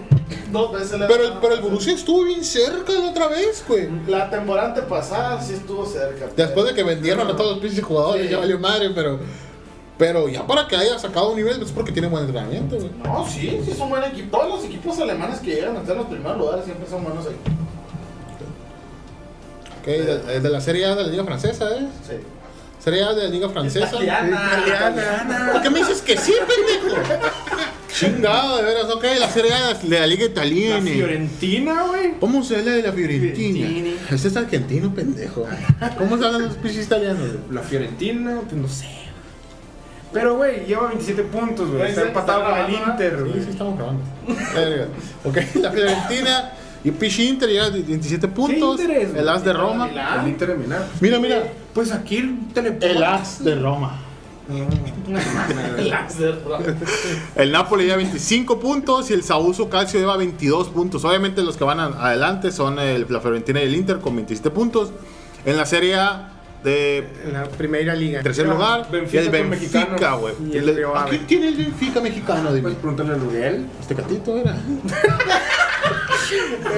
Pero 1.09 1.25
el, 1.25 1.33
pero 1.41 1.55
el 1.55 1.61
Borussia 1.61 1.93
estuvo 1.95 2.25
bien 2.25 2.45
cerca 2.45 2.93
la 2.93 3.11
otra 3.11 3.29
vez, 3.29 3.65
güey. 3.67 3.89
La 4.07 4.31
temporada 4.31 4.69
antepasada 4.69 5.41
sí 5.43 5.55
estuvo 5.55 5.85
cerca. 5.87 6.27
Después 6.37 6.67
de 6.67 6.75
que 6.75 6.83
vendieron 6.83 7.29
a 7.29 7.37
todos 7.37 7.53
los 7.53 7.59
pinches 7.61 7.85
jugadores, 7.85 8.31
ya 8.31 8.39
valió 8.39 8.59
madre, 8.59 8.91
pero. 8.95 9.19
Pero 9.97 10.29
ya 10.29 10.45
para 10.45 10.67
que 10.67 10.75
haya 10.77 10.99
sacado 10.99 11.31
un 11.31 11.37
nivel, 11.37 11.63
es 11.63 11.71
porque 11.71 11.93
tiene 11.93 12.09
buen 12.09 12.25
entrenamiento, 12.25 12.77
güey. 12.77 12.91
No, 13.05 13.25
sí, 13.29 13.61
sí 13.65 13.73
son 13.79 13.91
buen 13.91 14.03
equipo. 14.03 14.37
Todos 14.39 14.57
los 14.57 14.65
equipos 14.65 14.99
alemanes 14.99 15.39
que 15.39 15.55
llegan 15.55 15.77
a 15.77 15.81
estar 15.81 15.93
en 15.93 15.99
los 16.03 16.11
primeros 16.11 16.37
lugares 16.37 16.65
siempre 16.65 16.89
son 16.91 17.05
buenos 17.05 17.25
ahí. 17.27 17.37
Ok, 19.81 19.87
de, 19.87 20.41
de 20.41 20.49
la 20.51 20.61
Serie 20.61 20.87
A 20.87 20.95
de 20.97 21.03
la 21.05 21.09
Liga 21.11 21.25
Francesa, 21.25 21.69
¿eh? 21.77 21.87
Sí. 22.09 22.15
Serie 22.83 23.05
A 23.05 23.13
de 23.15 23.25
la 23.25 23.29
Liga 23.29 23.49
Francesa. 23.51 23.87
italiana. 23.87 25.51
¿Por 25.53 25.63
qué 25.63 25.71
me 25.71 25.79
dices 25.79 26.03
que 26.03 26.17
sí, 26.17 26.33
pendejo? 26.47 27.01
Chingado, 27.95 28.57
de 28.57 28.63
veras, 28.65 28.85
ok, 28.91 29.05
la 29.21 29.29
Serie 29.31 29.53
A 29.53 29.75
de 29.75 30.01
la 30.01 30.07
Liga 30.07 30.25
La 30.25 30.31
Italiana. 30.31 30.91
Fiorentina, 30.91 31.83
güey. 31.85 32.15
¿Cómo 32.19 32.43
se 32.43 32.57
habla 32.57 32.73
de 32.73 32.83
la 32.83 32.93
Fiorentina? 32.93 33.67
Fiorentina. 33.69 33.97
Ese 34.11 34.29
es 34.29 34.37
argentino, 34.37 34.93
pendejo. 34.95 35.47
¿Cómo 35.99 36.19
se 36.19 36.25
hablan 36.27 36.43
los 36.43 36.55
pinches 36.57 36.87
italianos? 36.87 37.21
güey? 37.29 37.39
La 37.53 37.61
Fiorentina, 37.63 38.41
pues 38.49 38.61
no 38.61 38.67
sé. 38.69 38.89
Pero, 40.13 40.37
güey, 40.37 40.65
lleva 40.67 40.89
27 40.89 41.23
puntos, 41.25 41.67
güey. 41.69 41.79
Güey, 41.79 41.91
Está 41.91 42.03
empatado 42.03 42.45
con 42.45 42.59
el 42.59 42.71
Inter, 42.73 43.17
Sí, 43.19 43.25
sí, 43.25 43.39
güey. 43.39 43.51
estamos. 43.51 43.79
Verga. 44.55 44.87
ok, 45.25 45.37
la 45.61 45.71
Fiorentina 45.73 46.53
y 46.85 46.91
pinche 46.91 47.23
Inter 47.25 47.49
llega 47.49 47.67
a 47.67 47.71
27 47.71 48.29
puntos. 48.29 48.81
El 48.81 49.29
As 49.29 49.45
de 49.45 49.53
güey? 49.53 49.63
Roma. 49.65 49.89
El 50.23 50.29
Inter 50.29 50.49
de 50.49 50.55
Milán. 50.57 50.83
Mira, 51.01 51.19
mira. 51.21 51.43
Pues 51.73 51.93
aquí 51.93 52.17
el 52.17 52.39
teleporte. 52.53 52.91
El 52.91 53.03
As 53.05 53.43
de 53.45 53.55
Roma. 53.55 54.01
Bro. 56.45 56.59
El 57.37 57.53
Napoli 57.53 57.85
lleva 57.85 57.97
25 57.97 58.61
puntos 58.61 59.11
y 59.11 59.15
el 59.15 59.23
Sauso 59.23 59.69
Calcio 59.69 59.99
lleva 60.01 60.17
22 60.17 60.69
puntos. 60.69 61.05
Obviamente 61.05 61.43
los 61.43 61.57
que 61.57 61.65
van 61.65 61.81
a- 61.81 61.87
adelante 62.09 62.53
son 62.53 62.79
el- 62.79 63.07
la 63.09 63.21
Fiorentina 63.21 63.61
y 63.63 63.65
el 63.67 63.75
Inter 63.75 64.01
con 64.01 64.15
27 64.17 64.51
puntos. 64.51 64.91
En 65.45 65.57
la 65.57 65.67
Serie 65.67 65.95
A 65.97 66.31
de 66.63 67.07
en 67.25 67.33
la 67.35 67.45
primera 67.45 67.95
liga. 67.95 68.23
tercer 68.23 68.47
lugar 68.49 68.89
Benfica 68.91 69.23
y 69.23 69.27
el 69.27 69.31
Benfica, 69.33 70.15
güey. 70.15 70.35
Y 70.51 70.57
el 70.57 70.75
Río 70.75 70.97
¿A 70.97 71.03
Ave. 71.03 71.11
quién 71.11 71.27
tiene 71.27 71.49
el 71.49 71.57
Benfica 71.57 72.01
mexicano? 72.01 72.51
Dime? 72.53 72.63
Pues 72.71 72.77
pregúntale 72.77 73.13
a 73.13 73.17
Luriel. 73.17 73.67
Este 73.81 73.95
catito 73.95 74.37
era. 74.39 74.57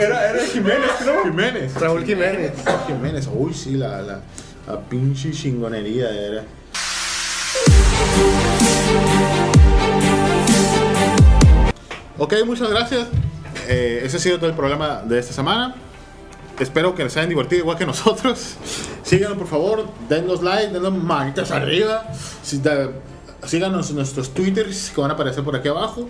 Era, 0.00 0.30
era 0.30 0.44
Jiménez, 0.44 0.90
¿no? 1.06 1.22
Jiménez. 1.30 1.74
Raúl 1.80 2.04
Jiménez. 2.04 2.52
Jiménez. 2.88 3.28
Uy, 3.32 3.54
sí, 3.54 3.74
la, 3.74 4.02
la, 4.02 4.20
la 4.66 4.80
pinche 4.80 5.30
chingonería 5.30 6.10
era. 6.10 6.44
Ok, 12.18 12.34
muchas 12.46 12.70
gracias. 12.70 13.06
Eh, 13.68 14.02
ese 14.04 14.16
ha 14.16 14.20
sido 14.20 14.38
todo 14.38 14.48
el 14.48 14.56
programa 14.56 15.02
de 15.04 15.18
esta 15.18 15.32
semana. 15.32 15.74
Espero 16.58 16.94
que 16.94 17.04
les 17.04 17.16
hayan 17.16 17.28
divertido 17.28 17.60
igual 17.60 17.76
que 17.76 17.86
nosotros. 17.86 18.56
Síganos 19.02 19.36
por 19.36 19.46
favor, 19.46 19.86
denos 20.08 20.42
like, 20.42 20.72
denos 20.72 20.94
manitas 20.94 21.50
arriba. 21.50 22.06
Síganos 23.44 23.90
en 23.90 23.96
nuestros 23.96 24.30
twitters 24.32 24.90
que 24.94 25.00
van 25.00 25.10
a 25.10 25.14
aparecer 25.14 25.44
por 25.44 25.54
aquí 25.54 25.68
abajo. 25.68 26.08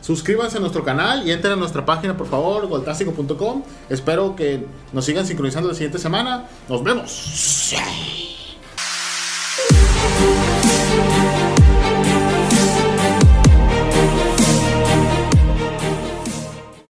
Suscríbanse 0.00 0.58
a 0.58 0.60
nuestro 0.60 0.84
canal 0.84 1.26
y 1.26 1.32
entren 1.32 1.54
a 1.54 1.56
nuestra 1.56 1.84
página 1.84 2.16
por 2.16 2.28
favor, 2.28 2.66
goltástico.com. 2.68 3.62
Espero 3.90 4.36
que 4.36 4.64
nos 4.92 5.04
sigan 5.04 5.26
sincronizando 5.26 5.68
la 5.68 5.74
siguiente 5.74 5.98
semana. 5.98 6.44
Nos 6.68 6.82
vemos. 6.82 7.74